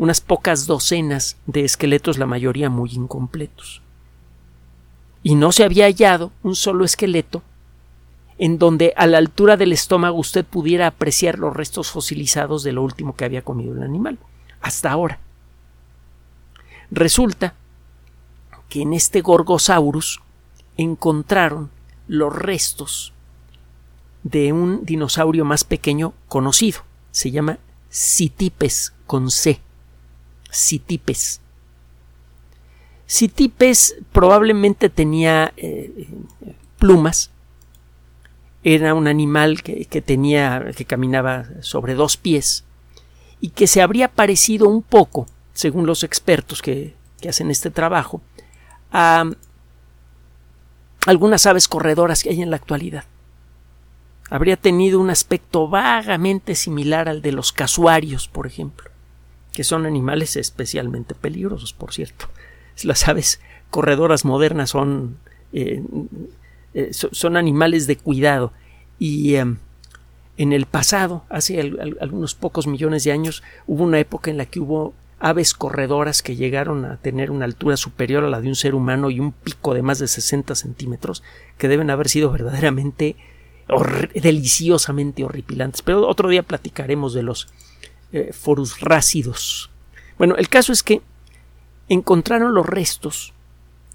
unas 0.00 0.22
pocas 0.22 0.66
docenas 0.66 1.36
de 1.44 1.62
esqueletos, 1.62 2.16
la 2.16 2.24
mayoría 2.24 2.70
muy 2.70 2.90
incompletos. 2.90 3.82
Y 5.22 5.34
no 5.34 5.52
se 5.52 5.62
había 5.62 5.84
hallado 5.84 6.32
un 6.42 6.56
solo 6.56 6.86
esqueleto 6.86 7.42
en 8.38 8.58
donde 8.58 8.94
a 8.96 9.06
la 9.06 9.18
altura 9.18 9.58
del 9.58 9.74
estómago 9.74 10.16
usted 10.16 10.46
pudiera 10.46 10.86
apreciar 10.86 11.38
los 11.38 11.54
restos 11.54 11.90
fosilizados 11.90 12.62
de 12.62 12.72
lo 12.72 12.82
último 12.82 13.14
que 13.14 13.26
había 13.26 13.42
comido 13.42 13.74
el 13.74 13.82
animal, 13.82 14.18
hasta 14.62 14.90
ahora. 14.90 15.20
Resulta 16.90 17.52
que 18.70 18.80
en 18.80 18.94
este 18.94 19.20
Gorgosaurus 19.20 20.22
encontraron 20.78 21.70
los 22.08 22.34
restos 22.34 23.12
de 24.22 24.54
un 24.54 24.82
dinosaurio 24.86 25.44
más 25.44 25.62
pequeño 25.62 26.14
conocido. 26.26 26.80
Se 27.10 27.30
llama 27.30 27.58
Citipes 27.90 28.94
con 29.06 29.30
C. 29.30 29.60
Citipes. 30.52 31.40
Citipes 33.06 33.96
probablemente 34.12 34.88
tenía 34.88 35.52
eh, 35.56 36.08
plumas 36.78 37.30
era 38.62 38.94
un 38.94 39.08
animal 39.08 39.62
que, 39.62 40.02
tenía, 40.02 40.72
que 40.76 40.84
caminaba 40.84 41.46
sobre 41.60 41.94
dos 41.94 42.16
pies 42.16 42.64
y 43.40 43.50
que 43.50 43.66
se 43.66 43.80
habría 43.80 44.08
parecido 44.08 44.68
un 44.68 44.82
poco, 44.82 45.26
según 45.54 45.86
los 45.86 46.04
expertos 46.04 46.60
que, 46.60 46.94
que 47.20 47.30
hacen 47.30 47.50
este 47.50 47.70
trabajo, 47.70 48.20
a 48.92 49.24
algunas 51.06 51.46
aves 51.46 51.68
corredoras 51.68 52.22
que 52.22 52.30
hay 52.30 52.42
en 52.42 52.50
la 52.50 52.56
actualidad. 52.56 53.04
Habría 54.28 54.56
tenido 54.56 55.00
un 55.00 55.08
aspecto 55.08 55.66
vagamente 55.66 56.54
similar 56.54 57.08
al 57.08 57.22
de 57.22 57.32
los 57.32 57.52
casuarios, 57.52 58.28
por 58.28 58.46
ejemplo, 58.46 58.89
que 59.52 59.64
son 59.64 59.86
animales 59.86 60.36
especialmente 60.36 61.14
peligrosos, 61.14 61.72
por 61.72 61.92
cierto. 61.92 62.26
Las 62.82 63.08
aves 63.08 63.40
corredoras 63.70 64.24
modernas 64.24 64.70
son 64.70 65.18
eh, 65.52 65.82
eh, 66.72 66.90
son 66.92 67.36
animales 67.36 67.86
de 67.86 67.96
cuidado 67.96 68.52
y 68.98 69.34
em, 69.34 69.58
en 70.36 70.52
el 70.52 70.66
pasado, 70.66 71.24
hace 71.28 71.60
algunos 72.00 72.34
pocos 72.34 72.66
millones 72.66 73.04
de 73.04 73.12
años, 73.12 73.42
hubo 73.66 73.84
una 73.84 73.98
época 73.98 74.30
en 74.30 74.38
la 74.38 74.46
que 74.46 74.60
hubo 74.60 74.94
aves 75.18 75.52
corredoras 75.52 76.22
que 76.22 76.36
llegaron 76.36 76.84
a 76.86 76.96
tener 76.96 77.30
una 77.30 77.44
altura 77.44 77.76
superior 77.76 78.24
a 78.24 78.30
la 78.30 78.40
de 78.40 78.48
un 78.48 78.54
ser 78.54 78.74
humano 78.74 79.10
y 79.10 79.20
un 79.20 79.32
pico 79.32 79.74
de 79.74 79.82
más 79.82 79.98
de 79.98 80.08
60 80.08 80.54
centímetros, 80.54 81.22
que 81.58 81.68
deben 81.68 81.90
haber 81.90 82.08
sido 82.08 82.30
verdaderamente 82.30 83.16
deliciosamente 84.14 85.24
horripilantes. 85.24 85.82
Pero 85.82 86.08
otro 86.08 86.28
día 86.28 86.42
platicaremos 86.42 87.12
de 87.12 87.22
los 87.22 87.48
eh, 88.12 88.32
forus. 88.32 88.76
Bueno, 90.18 90.36
el 90.36 90.48
caso 90.48 90.72
es 90.72 90.82
que 90.82 91.02
encontraron 91.88 92.54
los 92.54 92.66
restos 92.66 93.32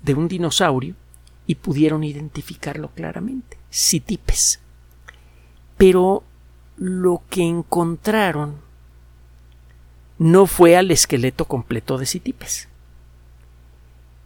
de 0.02 0.14
un 0.14 0.28
dinosaurio 0.28 0.96
y 1.48 1.56
pudieron 1.56 2.04
identificarlo 2.04 2.90
claramente. 2.90 3.58
Citipes. 3.72 4.60
Pero 5.78 6.24
lo 6.78 7.22
que 7.30 7.44
encontraron 7.44 8.56
no 10.18 10.46
fue 10.46 10.78
al 10.78 10.92
esqueleto 10.92 11.46
completo 11.46 11.98
de 11.98 12.06
Citipes. 12.06 12.70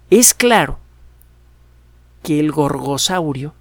Es 0.10 0.34
claro 0.34 0.80
que 2.23 2.39
el 2.39 2.52
gorgosaurio, 2.52 3.54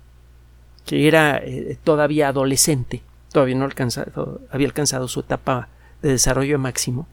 que 0.85 1.09
era 1.09 1.39
eh, 1.39 1.79
todavía 1.85 2.29
adolescente, 2.29 3.03
todavía 3.33 3.57
no 3.57 3.69
había 4.51 4.67
alcanzado 4.67 5.09
su 5.09 5.21
etapa 5.21 5.69
de 6.03 6.11
desarrollo 6.11 6.59
máximo, 6.59 7.07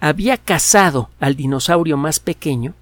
había 0.00 0.36
cazado 0.36 1.10
al 1.20 1.36
dinosaurio 1.36 1.96
más 1.96 2.18
pequeño 2.18 2.74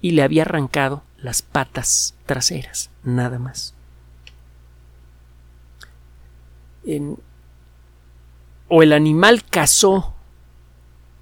y 0.00 0.12
le 0.12 0.22
había 0.22 0.42
arrancado 0.42 1.02
las 1.16 1.42
patas 1.42 2.14
traseras, 2.26 2.90
nada 3.02 3.38
más. 3.38 3.74
o 8.68 8.82
el 8.82 8.92
animal 8.92 9.42
cazó 9.44 10.14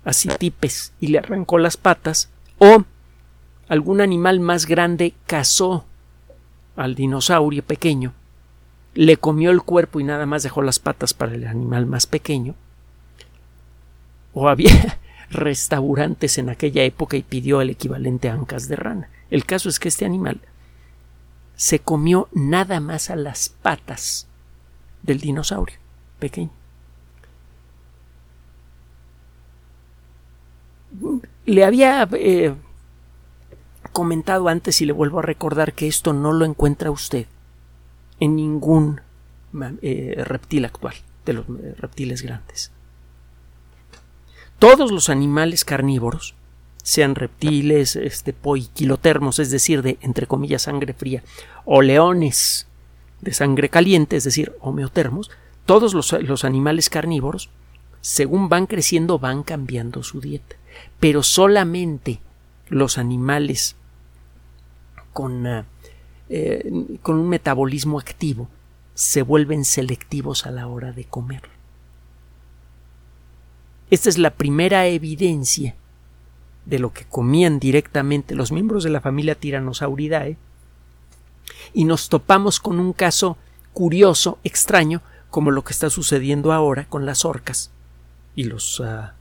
a 0.05 0.13
Citipes 0.13 0.93
y 0.99 1.09
le 1.09 1.19
arrancó 1.19 1.59
las 1.59 1.77
patas, 1.77 2.31
o 2.59 2.85
algún 3.69 4.01
animal 4.01 4.41
más 4.41 4.67
grande 4.67 5.15
cazó 5.27 5.85
al 6.75 6.95
dinosaurio 6.95 7.63
pequeño, 7.63 8.13
le 8.95 9.17
comió 9.17 9.51
el 9.51 9.63
cuerpo 9.63 10.01
y 10.01 10.05
nada 10.05 10.27
más 10.27 10.43
dejó 10.43 10.63
las 10.63 10.79
patas 10.79 11.15
para 11.15 11.35
el 11.35 11.47
animal 11.47 11.87
más 11.87 12.07
pequeño, 12.07 12.55
o 14.35 14.49
había 14.49 14.99
restaurantes 15.31 16.39
en 16.39 16.51
aquella 16.51 16.83
época 16.83 17.17
y 17.17 17.23
pidió 17.23 17.61
el 17.61 17.71
equivalente 17.71 18.29
a 18.29 18.35
ancas 18.35 18.69
de 18.69 18.77
rana. 18.77 19.09
El 19.31 19.47
caso 19.47 19.69
es 19.69 19.79
que 19.79 19.89
este 19.89 20.05
animal 20.05 20.41
se 21.57 21.79
comió 21.79 22.29
nada 22.33 22.81
más 22.81 23.09
a 23.11 23.17
las 23.17 23.49
patas 23.49 24.27
del 25.03 25.21
dinosaurio 25.21 25.77
pequeño. 26.19 26.51
Le 31.47 31.65
había 31.65 32.07
eh, 32.13 32.55
comentado 33.93 34.49
antes 34.49 34.81
y 34.83 34.87
le 34.87 34.93
vuelvo 34.93 35.21
a 35.21 35.23
recordar 35.23 35.73
que 35.73 35.89
esto 35.89 36.13
no 36.13 36.33
lo 36.33 36.45
encuentra 36.45 36.91
usted 36.91 37.27
en 38.23 38.37
ningún 38.37 39.01
eh, 39.83 40.23
reptil 40.25 40.65
actual 40.65 40.95
de 41.27 41.33
los 41.33 41.45
eh, 41.47 41.75
reptiles 41.79 42.23
grandes 42.23 42.71
todos 44.63 44.93
los 44.93 45.09
animales 45.09 45.65
carnívoros, 45.65 46.37
sean 46.85 47.17
reptiles, 47.17 47.97
este, 47.97 48.33
poiquilotermos, 48.33 49.41
es 49.41 49.51
decir, 49.51 49.83
de 49.83 49.99
entre 50.03 50.29
comillas 50.29 50.63
sangre 50.63 50.95
fría, 50.95 51.25
o 51.65 51.83
leones 51.83 52.69
de 53.23 53.33
sangre 53.35 53.71
caliente, 53.71 54.15
es 54.15 54.23
decir, 54.23 54.53
homeotermos, 54.61 55.33
todos 55.67 55.95
los, 55.95 56.13
los 56.13 56.45
animales 56.45 56.91
carnívoros, 56.91 57.51
según 58.03 58.49
van 58.49 58.67
creciendo, 58.69 59.19
van 59.19 59.43
cambiando 59.43 60.05
su 60.05 60.21
dieta. 60.21 60.55
Pero 61.01 61.25
solamente 61.25 62.21
los 62.69 62.99
animales 62.99 63.75
con, 65.13 65.45
ah, 65.45 65.65
eh, 66.35 66.99
con 67.03 67.19
un 67.19 67.29
metabolismo 67.29 67.99
activo 67.99 68.49
se 68.95 69.21
vuelven 69.21 69.67
selectivos 69.67 70.47
a 70.47 70.51
la 70.51 70.67
hora 70.67 70.91
de 70.91 71.05
comer. 71.05 71.43
Esta 73.91 74.09
es 74.09 74.17
la 74.17 74.31
primera 74.31 74.87
evidencia 74.87 75.75
de 76.65 76.79
lo 76.79 76.95
que 76.95 77.05
comían 77.05 77.59
directamente 77.59 78.35
los 78.35 78.51
miembros 78.51 78.83
de 78.83 78.89
la 78.89 79.03
familia 79.03 79.35
Tyrannosauridae 79.35 80.39
y 81.75 81.85
nos 81.85 82.09
topamos 82.09 82.61
con 82.61 82.81
un 82.81 82.95
caso 82.95 83.37
curioso, 83.75 84.39
extraño, 84.43 85.03
como 85.29 85.51
lo 85.51 85.65
que 85.65 85.75
está 85.75 85.91
sucediendo 85.91 86.55
ahora 86.55 86.87
con 86.89 87.05
las 87.05 87.27
orcas 87.27 87.71
y 88.35 88.45
los 88.45 88.81
ah, 88.81 89.17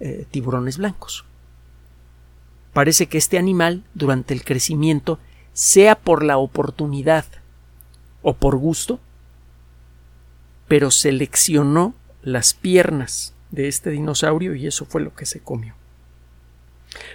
eh, 0.00 0.26
tiburones 0.28 0.78
blancos. 0.78 1.24
Parece 2.72 3.06
que 3.06 3.18
este 3.18 3.38
animal, 3.38 3.84
durante 3.94 4.34
el 4.34 4.42
crecimiento, 4.42 5.20
sea 5.58 5.96
por 5.96 6.22
la 6.22 6.38
oportunidad 6.38 7.24
o 8.22 8.34
por 8.34 8.56
gusto, 8.56 9.00
pero 10.68 10.92
seleccionó 10.92 11.94
las 12.22 12.54
piernas 12.54 13.34
de 13.50 13.66
este 13.66 13.90
dinosaurio 13.90 14.54
y 14.54 14.68
eso 14.68 14.84
fue 14.84 15.00
lo 15.00 15.16
que 15.16 15.26
se 15.26 15.40
comió. 15.40 15.74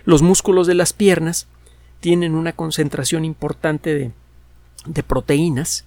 Los 0.04 0.22
músculos 0.22 0.68
de 0.68 0.74
las 0.74 0.92
piernas 0.92 1.48
tienen 2.02 2.36
una 2.36 2.52
concentración 2.52 3.24
importante 3.24 3.96
de, 3.96 4.12
de 4.88 5.04
proteínas 5.04 5.86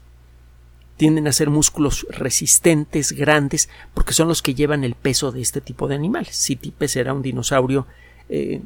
tienden 0.97 1.29
a 1.29 1.33
ser 1.33 1.51
músculos 1.51 2.07
resistentes, 2.09 3.13
grandes, 3.13 3.69
porque 3.93 4.15
son 4.15 4.29
los 4.29 4.41
que 4.41 4.55
llevan 4.55 4.83
el 4.83 4.95
peso 4.95 5.31
de 5.31 5.43
este 5.43 5.61
tipo 5.61 5.89
de 5.89 5.95
animales. 5.95 6.35
Citipes 6.43 6.97
era 6.97 7.13
un 7.13 7.21
dinosaurio 7.21 7.87
eh, 8.31 8.63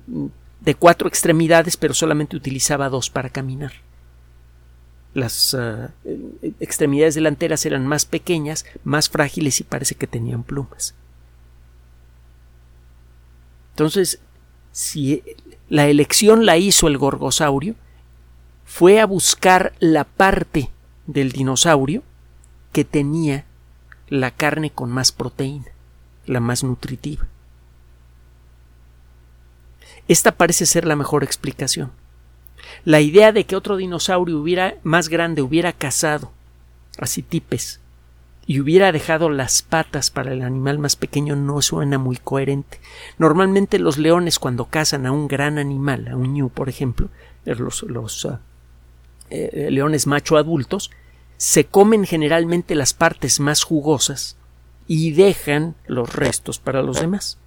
de 0.61 0.75
cuatro 0.75 1.09
extremidades, 1.09 1.77
pero 1.77 1.95
solamente 1.95 2.37
utilizaba 2.37 2.89
dos 2.89 3.11
para 3.11 3.31
caminar. 3.31 3.73
Las 5.15 5.55
ah, 5.55 5.91
extremidades 6.61 7.15
delanteras 7.15 7.67
eran 7.67 7.87
más 7.87 8.05
pequeñas, 8.05 8.65
más 8.85 9.09
frágiles 9.09 9.61
y 9.61 9.65
parece 9.65 9.95
que 9.95 10.07
tenían 10.07 10.45
plumas. 10.45 10.95
Entonces, 13.71 14.21
si 14.73 15.23
la 15.69 15.89
elección 15.89 16.47
la 16.47 16.59
hizo 16.59 16.87
el 16.87 16.99
gorgosaurio, 16.99 17.75
fue 18.65 19.01
a 19.01 19.07
buscar 19.07 19.73
la 19.81 20.05
parte 20.05 20.71
del 21.07 21.33
dinosaurio 21.33 22.03
que 22.73 22.85
tenía 22.85 23.47
la 24.09 24.31
carne 24.31 24.71
con 24.71 24.91
más 24.91 25.13
proteína, 25.13 25.67
la 26.27 26.41
más 26.41 26.63
nutritiva. 26.63 27.27
Esta 30.09 30.33
parece 30.33 30.67
ser 30.67 30.85
la 30.85 30.97
mejor 30.97 31.25
explicación. 31.25 31.93
La 32.85 33.01
idea 33.01 33.33
de 33.33 33.45
que 33.45 33.57
otro 33.57 33.77
dinosaurio 33.77 34.39
hubiera 34.39 34.77
más 34.83 35.09
grande 35.09 35.43
hubiera 35.43 35.73
cazado 35.73 36.33
a 36.99 37.07
Citipes 37.07 37.81
y 38.47 38.61
hubiera 38.61 38.91
dejado 38.91 39.31
las 39.31 39.63
patas 39.63 40.11
para 40.11 40.33
el 40.33 40.43
animal 40.43 40.79
más 40.79 40.97
pequeño 40.97 41.37
no 41.37 41.63
suena 41.63 41.99
muy 41.99 42.17
coherente. 42.17 42.81
Normalmente 43.19 43.79
los 43.79 43.99
leones 43.99 44.39
cuando 44.39 44.65
cazan 44.65 45.07
a 45.07 45.13
un 45.13 45.29
gran 45.29 45.59
animal, 45.59 46.09
a 46.09 46.17
un 46.17 46.35
ñu 46.35 46.49
por 46.49 46.69
ejemplo, 46.69 47.11
los, 47.45 47.83
los 47.85 48.27
ah, 48.27 48.41
eh, 49.31 49.69
leones 49.71 50.07
macho 50.07 50.37
adultos, 50.37 50.91
se 51.37 51.65
comen 51.65 52.05
generalmente 52.05 52.75
las 52.75 52.93
partes 52.93 53.41
más 53.41 53.63
jugosas 53.63 54.37
y 54.87 55.13
dejan 55.13 55.77
los 55.87 56.13
restos 56.15 56.59
para 56.59 56.83
los 56.83 57.01
demás. 57.01 57.39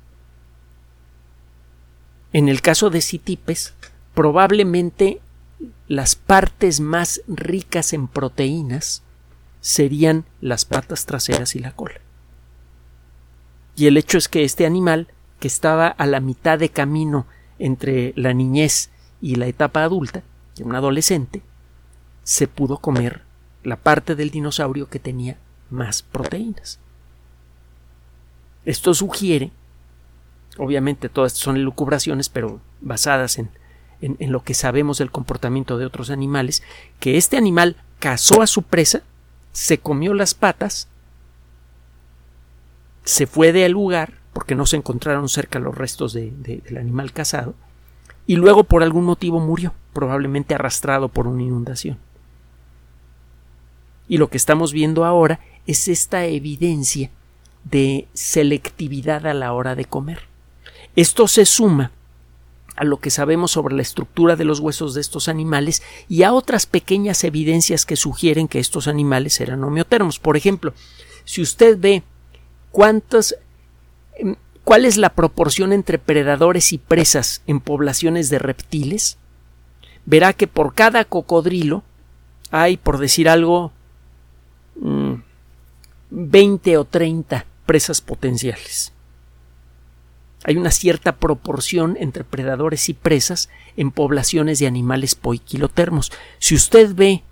En 2.34 2.50
el 2.50 2.62
caso 2.62 2.90
de 2.90 3.02
Citipes, 3.02 3.76
probablemente 4.16 5.22
las 5.88 6.16
partes 6.16 6.80
más 6.80 7.22
ricas 7.28 7.94
en 7.94 8.08
proteínas 8.08 9.04
serían 9.62 10.26
las 10.42 10.66
patas 10.66 11.06
traseras 11.06 11.56
y 11.56 11.60
la 11.60 11.76
cola. 11.76 12.02
Y 13.76 13.88
el 13.88 13.98
hecho 13.98 14.18
es 14.18 14.28
que 14.28 14.44
este 14.44 14.66
animal, 14.66 15.08
que 15.40 15.48
estaba 15.48 15.88
a 15.88 16.06
la 16.06 16.20
mitad 16.20 16.60
de 16.60 16.70
camino 16.70 17.28
entre 17.60 18.14
la 18.16 18.34
niñez 18.34 18.90
y 19.22 19.36
la 19.36 19.48
etapa 19.48 19.84
adulta, 19.84 20.24
un 20.60 20.76
adolescente, 20.76 21.42
se 22.24 22.48
pudo 22.48 22.78
comer 22.78 23.22
la 23.64 23.78
parte 23.78 24.16
del 24.16 24.32
dinosaurio 24.32 24.90
que 24.90 25.00
tenía 25.00 25.38
más 25.70 26.02
proteínas. 26.02 26.80
Esto 28.66 28.94
sugiere, 28.94 29.52
obviamente 30.58 31.10
todas 31.10 31.34
son 31.34 31.58
elucubraciones, 31.58 32.30
pero 32.30 32.62
basadas 32.82 33.38
en, 33.38 33.50
en, 34.02 34.32
lo 34.32 34.44
que 34.44 34.54
sabemos 34.54 34.98
del 34.98 35.12
comportamiento 35.12 35.78
de 35.78 35.86
otros 35.86 36.10
animales, 36.10 36.64
que 37.00 37.18
este 37.18 37.38
animal 37.38 37.78
cazó 38.00 38.42
a 38.42 38.48
su 38.48 38.64
presa, 38.64 39.02
se 39.52 39.78
comió 39.78 40.14
las 40.14 40.34
patas, 40.34 40.88
se 43.04 43.28
fue 43.28 43.52
del 43.52 43.72
lugar, 43.72 44.14
porque 44.34 44.56
no 44.56 44.66
se 44.66 44.78
encontraron 44.78 45.30
cerca 45.30 45.60
los 45.60 45.78
restos 45.78 46.14
del 46.14 46.78
animal 46.78 47.14
cazado, 47.14 47.54
y 48.26 48.36
luego 48.36 48.64
por 48.64 48.84
algún 48.84 49.06
motivo 49.06 49.40
murió, 49.40 49.74
probablemente 49.94 50.56
arrastrado 50.56 51.10
por 51.10 51.28
una 51.28 51.44
inundación. 51.44 51.98
Y 54.08 54.18
lo 54.18 54.30
que 54.30 54.38
estamos 54.38 54.74
viendo 54.74 55.06
ahora 55.06 55.40
es 55.66 55.88
esta 55.88 56.26
evidencia 56.26 57.10
de 57.64 58.08
selectividad 58.14 59.26
a 59.28 59.34
la 59.34 59.54
hora 59.54 59.76
de 59.76 59.86
comer. 59.86 60.33
Esto 60.96 61.28
se 61.28 61.46
suma 61.46 61.92
a 62.76 62.84
lo 62.84 62.98
que 62.98 63.10
sabemos 63.10 63.52
sobre 63.52 63.76
la 63.76 63.82
estructura 63.82 64.36
de 64.36 64.46
los 64.46 64.60
huesos 64.60 64.94
de 64.94 65.02
estos 65.02 65.28
animales 65.28 65.84
y 66.10 66.24
a 66.24 66.34
otras 66.34 66.66
pequeñas 66.66 67.24
evidencias 67.24 67.86
que 67.86 67.96
sugieren 67.96 68.48
que 68.48 68.60
estos 68.60 68.88
animales 68.88 69.40
eran 69.40 69.64
homeotermos. 69.64 70.20
Por 70.20 70.38
ejemplo, 70.38 70.74
si 71.24 71.42
usted 71.42 71.78
ve 71.80 72.04
cuántas 72.72 73.36
em, 74.16 74.36
cuál 74.64 74.86
es 74.86 74.98
la 74.98 75.10
proporción 75.10 75.74
entre 75.74 76.00
predadores 76.00 76.74
y 76.74 76.78
presas 76.78 77.42
en 77.48 77.60
poblaciones 77.60 78.30
de 78.30 78.40
reptiles, 78.40 79.18
verá 80.06 80.34
que 80.34 80.48
por 80.48 80.74
cada 80.74 81.06
cocodrilo 81.06 81.84
hay, 82.50 82.78
por 82.78 82.98
decir 82.98 83.28
algo, 83.30 83.72
20 86.10 86.78
o 86.78 86.86
30 86.86 87.46
presas 87.66 88.02
potenciales. 88.02 88.93
Hay 90.44 90.58
una 90.58 90.72
cierta 90.72 91.16
proporción 91.16 91.98
entre 92.00 92.24
predadores 92.24 92.90
y 92.90 92.94
presas 92.94 93.50
en 93.78 93.92
poblaciones 93.92 94.60
de 94.60 94.68
animales 94.68 95.16
poiquilotermos. 95.16 96.12
Si 96.40 96.56
usted 96.56 96.94
ve 96.94 97.24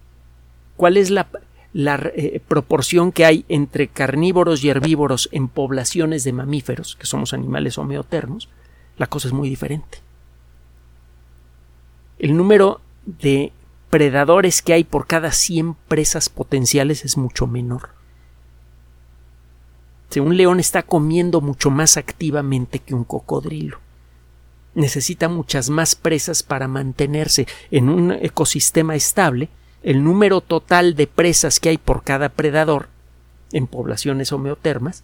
cuál 0.78 0.98
es 0.98 1.10
la, 1.10 1.28
eh, 1.74 2.42
proporción 2.48 3.12
que 3.12 3.26
hay 3.26 3.46
entre 3.50 3.88
carnívoros 3.88 4.64
y 4.64 4.70
herbívoros 4.70 5.30
en 5.32 5.48
poblaciones 5.48 6.24
de 6.24 6.34
mamíferos, 6.34 6.96
que 6.96 7.06
somos 7.06 7.34
animales 7.34 7.78
homeotermos, 7.78 8.50
la 8.98 9.08
cosa 9.08 9.28
es 9.28 9.34
muy 9.34 9.50
diferente. 9.50 10.00
El 12.20 12.38
número 12.38 12.82
de 13.06 13.52
predadores 13.90 14.62
que 14.62 14.74
hay 14.74 14.84
por 14.84 15.06
cada 15.08 15.32
100 15.32 15.74
presas 15.88 16.30
potenciales 16.30 17.04
es 17.04 17.18
mucho 17.18 17.46
menor. 17.48 18.01
Si 20.12 20.20
un 20.20 20.36
león 20.36 20.60
está 20.60 20.84
comiendo 20.84 21.42
mucho 21.42 21.72
más 21.72 21.98
activamente 21.98 22.80
que 22.80 22.94
un 22.94 23.06
cocodrilo. 23.06 23.80
Necesita 24.76 25.30
muchas 25.30 25.70
más 25.70 25.96
presas 25.96 26.44
para 26.44 26.68
mantenerse 26.68 27.48
en 27.72 27.90
un 27.90 28.12
ecosistema 28.12 28.96
estable. 28.96 29.50
El 29.84 30.04
número 30.04 30.42
total 30.42 30.96
de 30.96 31.08
presas 31.08 31.60
que 31.60 31.70
hay 31.70 31.78
por 31.78 32.04
cada 32.04 32.30
predador 32.30 32.90
en 33.54 33.68
poblaciones 33.68 34.32
homeotermas 34.32 35.04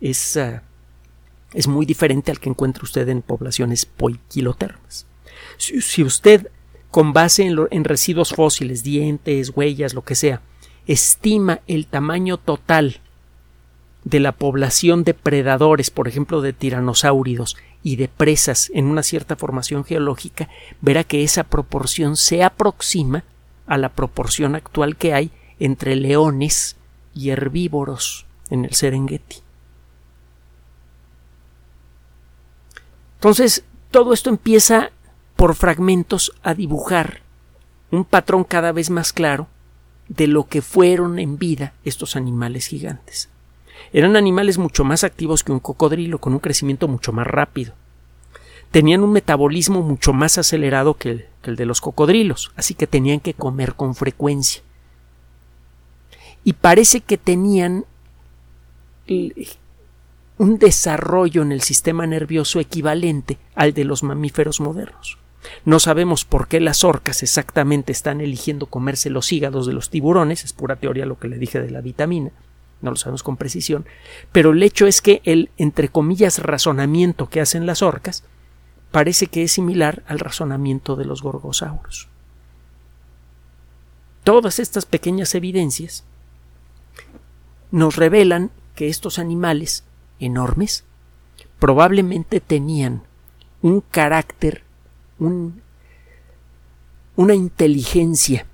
es, 0.00 0.36
ah, 0.38 0.62
es 1.52 1.68
muy 1.68 1.86
diferente 1.86 2.30
al 2.30 2.40
que 2.40 2.48
encuentra 2.48 2.82
usted 2.82 3.08
en 3.08 3.22
poblaciones 3.22 3.86
poiquilotermas. 3.86 5.06
si 5.58 6.02
usted 6.02 6.50
con 6.94 7.12
base 7.12 7.44
en, 7.44 7.84
residuos 7.84 8.32
fósiles, 8.32 8.84
dientes, 8.84 9.50
huellas, 9.52 9.94
lo 9.94 10.02
que 10.02 10.14
sea, 10.14 10.40
estima 10.86 11.58
el 11.66 11.88
tamaño 11.88 12.36
total 12.36 13.00
de 14.04 14.20
la 14.20 14.32
población 14.32 15.02
de 15.02 15.14
predadores, 15.14 15.90
por 15.90 16.08
ejemplo, 16.08 16.40
de 16.42 16.52
tiranosáuridos 16.52 17.56
y 17.82 17.96
de 17.96 18.08
presas 18.08 18.70
en 18.74 18.86
una 18.86 19.02
cierta 19.02 19.36
formación 19.36 19.84
geológica, 19.84 20.48
verá 20.80 21.04
que 21.04 21.24
esa 21.24 21.44
proporción 21.44 22.16
se 22.16 22.42
aproxima 22.42 23.24
a 23.66 23.78
la 23.78 23.88
proporción 23.88 24.54
actual 24.54 24.96
que 24.96 25.14
hay 25.14 25.30
entre 25.58 25.96
leones 25.96 26.76
y 27.14 27.30
herbívoros 27.30 28.26
en 28.50 28.64
el 28.64 28.74
Serengeti. 28.74 29.38
Entonces, 33.16 33.64
todo 33.90 34.12
esto 34.12 34.28
empieza 34.28 34.90
por 35.36 35.54
fragmentos 35.54 36.32
a 36.42 36.52
dibujar 36.52 37.22
un 37.90 38.04
patrón 38.04 38.44
cada 38.44 38.72
vez 38.72 38.90
más 38.90 39.12
claro 39.12 39.48
de 40.08 40.26
lo 40.26 40.46
que 40.46 40.60
fueron 40.60 41.18
en 41.18 41.38
vida 41.38 41.72
estos 41.84 42.16
animales 42.16 42.66
gigantes. 42.66 43.30
Eran 43.94 44.16
animales 44.16 44.58
mucho 44.58 44.82
más 44.82 45.04
activos 45.04 45.44
que 45.44 45.52
un 45.52 45.60
cocodrilo, 45.60 46.18
con 46.18 46.32
un 46.32 46.40
crecimiento 46.40 46.88
mucho 46.88 47.12
más 47.12 47.28
rápido. 47.28 47.74
Tenían 48.72 49.04
un 49.04 49.12
metabolismo 49.12 49.82
mucho 49.82 50.12
más 50.12 50.36
acelerado 50.36 50.94
que 50.94 51.10
el, 51.10 51.26
que 51.42 51.50
el 51.50 51.56
de 51.56 51.64
los 51.64 51.80
cocodrilos, 51.80 52.50
así 52.56 52.74
que 52.74 52.88
tenían 52.88 53.20
que 53.20 53.34
comer 53.34 53.74
con 53.74 53.94
frecuencia. 53.94 54.64
Y 56.42 56.54
parece 56.54 57.02
que 57.02 57.18
tenían 57.18 57.84
un 60.38 60.58
desarrollo 60.58 61.42
en 61.42 61.52
el 61.52 61.60
sistema 61.60 62.04
nervioso 62.04 62.58
equivalente 62.58 63.38
al 63.54 63.74
de 63.74 63.84
los 63.84 64.02
mamíferos 64.02 64.60
modernos. 64.60 65.18
No 65.64 65.78
sabemos 65.78 66.24
por 66.24 66.48
qué 66.48 66.58
las 66.58 66.82
orcas 66.82 67.22
exactamente 67.22 67.92
están 67.92 68.20
eligiendo 68.20 68.66
comerse 68.66 69.08
los 69.08 69.30
hígados 69.30 69.68
de 69.68 69.72
los 69.72 69.88
tiburones, 69.88 70.42
es 70.42 70.52
pura 70.52 70.74
teoría 70.74 71.06
lo 71.06 71.16
que 71.16 71.28
le 71.28 71.38
dije 71.38 71.60
de 71.60 71.70
la 71.70 71.80
vitamina, 71.80 72.32
no 72.84 72.90
lo 72.90 72.96
sabemos 72.96 73.22
con 73.22 73.36
precisión, 73.36 73.86
pero 74.30 74.52
el 74.52 74.62
hecho 74.62 74.86
es 74.86 75.00
que 75.00 75.20
el, 75.24 75.50
entre 75.56 75.88
comillas, 75.88 76.38
razonamiento 76.38 77.28
que 77.28 77.40
hacen 77.40 77.66
las 77.66 77.82
orcas 77.82 78.24
parece 78.90 79.26
que 79.26 79.42
es 79.42 79.52
similar 79.52 80.04
al 80.06 80.20
razonamiento 80.20 80.94
de 80.94 81.04
los 81.04 81.22
gorgosauros. 81.22 82.08
Todas 84.22 84.58
estas 84.58 84.86
pequeñas 84.86 85.34
evidencias 85.34 86.04
nos 87.70 87.96
revelan 87.96 88.50
que 88.74 88.88
estos 88.88 89.18
animales 89.18 89.84
enormes 90.20 90.84
probablemente 91.58 92.40
tenían 92.40 93.02
un 93.62 93.80
carácter 93.80 94.62
una 97.16 97.34
inteligencia 97.34 98.46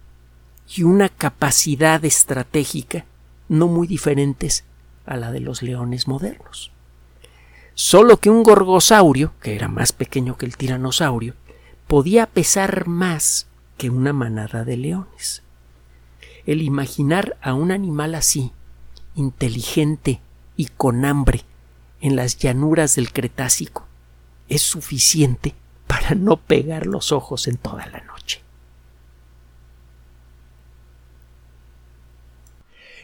y 0.75 0.83
una 0.83 1.09
capacidad 1.09 2.05
estratégica 2.05 3.05
no 3.51 3.67
muy 3.67 3.89
diferentes 3.89 4.65
a 5.05 5.17
la 5.17 5.33
de 5.33 5.41
los 5.41 5.61
leones 5.61 6.07
modernos. 6.07 6.71
Solo 7.75 8.19
que 8.19 8.31
un 8.31 8.45
gorgosaurio, 8.45 9.33
que 9.43 9.57
era 9.57 9.67
más 9.67 9.91
pequeño 9.91 10.39
que 10.39 10.47
el 10.47 10.57
tiranosaurio, 10.57 11.35
podía 11.89 12.27
pesar 12.27 12.87
más 12.87 13.49
que 13.77 13.91
una 13.91 14.13
manada 14.13 14.65
de 14.65 14.77
leones. 14.77 15.43
El 16.47 16.63
imaginar 16.63 17.37
a 17.43 17.55
un 17.55 17.73
animal 17.73 18.15
así, 18.15 18.53
inteligente 19.17 20.21
y 20.57 20.67
con 20.67 21.05
hambre, 21.05 21.43
en 22.01 22.15
las 22.15 22.39
llanuras 22.39 22.95
del 22.95 23.13
Cretácico, 23.13 23.85
es 24.49 24.63
suficiente 24.63 25.55
para 25.89 26.15
no 26.15 26.37
pegar 26.37 26.87
los 26.87 27.11
ojos 27.11 27.49
en 27.49 27.57
toda 27.57 27.85
la 27.87 28.01
noche. 28.03 28.20